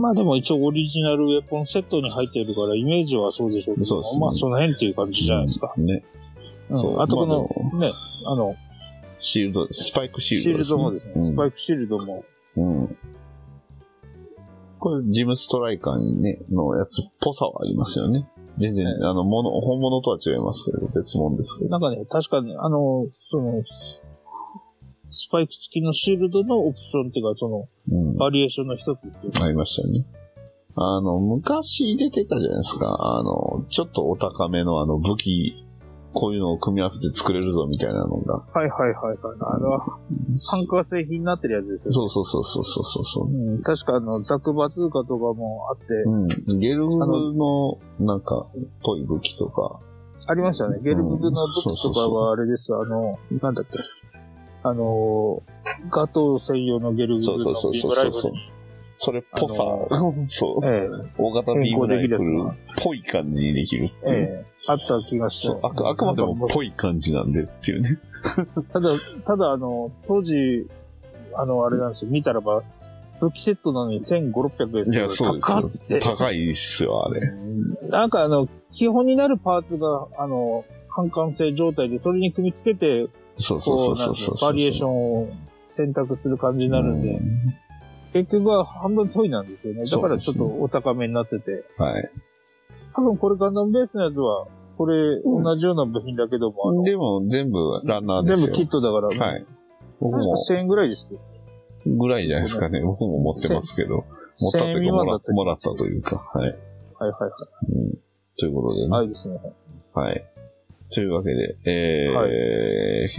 [0.00, 5.74] まあでも一応オリジナルウェポンセットに入っているから、イメージはそうでしょうけど、そうですねまあその辺っていう感じじゃないですか。
[5.76, 6.04] ね。
[6.70, 7.92] うんそうあとこのまあ、ね、
[8.26, 8.54] あの、
[9.20, 11.12] シールド、スパイクシシールールドですね。
[11.12, 12.22] ドもですね、スパイクシールドも、
[12.56, 12.82] うん。
[12.82, 12.98] うん。
[14.78, 18.26] これ、ジムストライカーにね、のやつっぽさはありますよね。
[18.56, 21.70] 全然、あの、もの、本物とは違いますけど、別物ですけど。
[21.70, 23.62] なんかね、確かに、あの、その、
[25.10, 28.16] スパイク付きのシールドのオプションっていうか、その、うん。
[28.16, 30.06] バリエーションの一つっていうか、ありましたね。
[30.76, 32.96] あの、昔出てたじゃないですか。
[33.00, 35.66] あの、ちょっとお高めのあの武器、
[36.12, 38.42] こういうのを組み合わせて作れるぞみたいなのが。
[38.52, 39.36] はいはいはいはい。
[39.40, 39.98] あれは、
[40.36, 41.92] 酸化製品になってるやつですよね。
[41.92, 43.28] そうそうそうそうそうそう。
[43.28, 46.58] うん、確かあの、ザクバズーカとかもあって、うん。
[46.58, 48.48] ゲルグの、なんか、
[48.82, 49.80] ぽい武器とか。
[50.26, 50.80] ありましたね。
[50.82, 52.74] ゲルブグの武器とかはあれです。
[52.74, 53.78] あの、なんだっけ。
[54.62, 55.42] あの、
[55.90, 58.32] ガトー専用のゲルブグのビそうそうそうームライフルそうそう。
[59.02, 59.64] それっぽさ、
[60.28, 60.66] そう。
[60.66, 60.86] え
[61.16, 62.18] 大型ビームライフルっ
[62.82, 64.26] ぽい感じにできるってえ、えいう。
[64.26, 65.46] え、あった気がして。
[65.48, 67.98] そうあくあくまでもぽい感じなんでっていうね。
[68.72, 68.90] ただ、
[69.24, 70.68] ただあの、当時、
[71.34, 72.10] あの、あれなんですよ。
[72.10, 72.62] 見たらば、
[73.20, 77.32] 武器セットなのに1500、600円いや、そうですよ高いっすよ、あれ。
[77.88, 84.50] なんかあの、基本になるパーツが、あの、反感性状態で、それに組み付けて、そうそうこ、そううそうそう。
[84.50, 85.28] バリエーションを
[85.70, 87.20] 選択する感じになるんで、うん
[88.12, 89.84] 結局は半分トイなんですよね。
[89.84, 91.64] だからちょっとお高めになってて。
[91.78, 92.10] はい。
[93.00, 94.46] 多分これガンダムベースのやつは、
[94.76, 98.46] これ同じような部品だけども、あのでも全部ランナーですよ。
[98.46, 99.46] 全部キットだから、はい。
[100.00, 101.20] 僕確かも1000円ぐらいですけど。
[101.96, 102.82] ぐらいじゃないですかね。
[102.82, 104.04] 僕も持ってますけど。
[104.38, 106.16] 持ったというか1000円もらもらったというか。
[106.34, 106.48] はい。
[106.48, 106.56] はい
[106.98, 107.30] はいはい。
[107.72, 107.98] うん、
[108.38, 108.88] ということでね。
[108.90, 109.38] はいですね。
[109.94, 110.24] はい。
[110.92, 112.26] というわけで、えー、は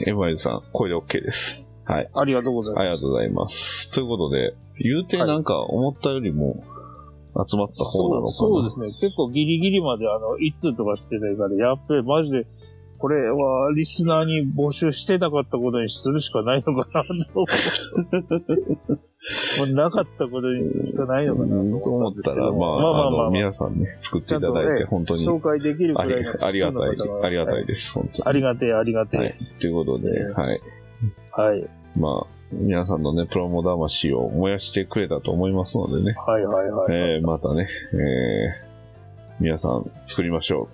[0.08, 1.68] エマイルさん、これで OK です。
[1.86, 2.10] はい。
[2.14, 3.02] ありがとうございあります。
[3.02, 3.92] がとうございます。
[3.92, 6.64] ということで、言うてなんか思ったよりも
[7.48, 8.32] 集まった方なのかな。
[8.32, 9.08] そうそうですね。
[9.08, 12.46] 結構ギリギリまであの、一通とかしてたから、やっべえ、マジで、
[12.98, 17.46] これはリスナーに募集して なかったことにするしかないのかなと。
[19.60, 26.90] もうなかったことにしかないのかなと思ったら、まあ、まあまあまあまあの、皆さんね、作っていただいて、本当に紹介できるくらいのありがたい、
[27.24, 29.60] ありがたいでです、本当ありがてえ、ありがてはいえ。。
[29.60, 30.62] ということで、ねはい。
[31.32, 31.70] はい。
[31.98, 36.94] まあ、皆さんのね、プロモ魂を燃やしてくれたと思いますのでね、はいはいはい。
[36.94, 40.68] えー、またね、えー、皆さん作りましょ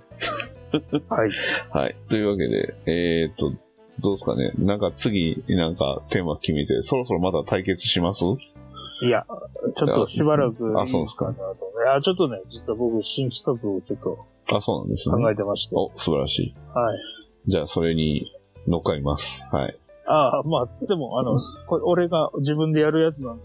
[1.08, 1.28] はい。
[1.28, 1.32] う。
[1.70, 1.96] はい。
[2.08, 3.52] というわけで、えーっと、
[4.00, 4.52] どうですかね？
[4.58, 8.24] なんか次、なんかテーマ決めて、そろそろまた対決します？
[9.00, 9.24] いや、
[9.76, 10.80] ちょっとしばらく。
[10.80, 11.32] あそうですか。
[11.96, 14.18] あ、ちょっとね、実は僕、新企画をちょっと
[14.56, 15.16] あ、そうなんですね。
[15.22, 15.76] 考えてまして。
[15.76, 16.54] お、素晴らしい。
[16.74, 16.98] はい。
[17.46, 18.26] じゃあ、それに
[18.66, 19.46] 乗っかります。
[19.52, 19.78] はい。
[20.10, 23.42] ああ、まあ、つっても、あの、これ俺が自分でやるやつなんで、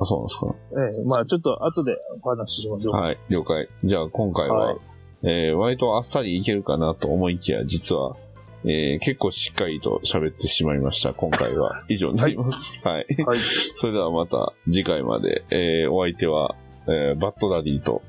[0.00, 0.54] あ、そうなんですか？
[0.98, 2.94] ええ、まあ、ちょっと後でお話ししましょう。
[2.94, 3.68] はい、了解。
[3.84, 4.76] じゃあ、今回は、はい
[5.22, 8.16] えー割とあっさりいけるかなと思いきや、実は、
[8.64, 11.12] えー結構しっかりと喋ってしまいました。
[11.12, 12.80] 今回は以上になります。
[12.82, 13.06] はい。
[13.26, 13.38] はい。
[13.74, 16.54] それではまた次回まで、えーお相手は、
[16.88, 18.00] えーバッドダディと、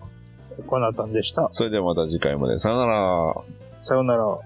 [0.67, 1.47] コナタンでした。
[1.49, 2.57] それではまた次回まで。
[2.59, 3.33] さよなら。
[3.81, 4.37] さようなら。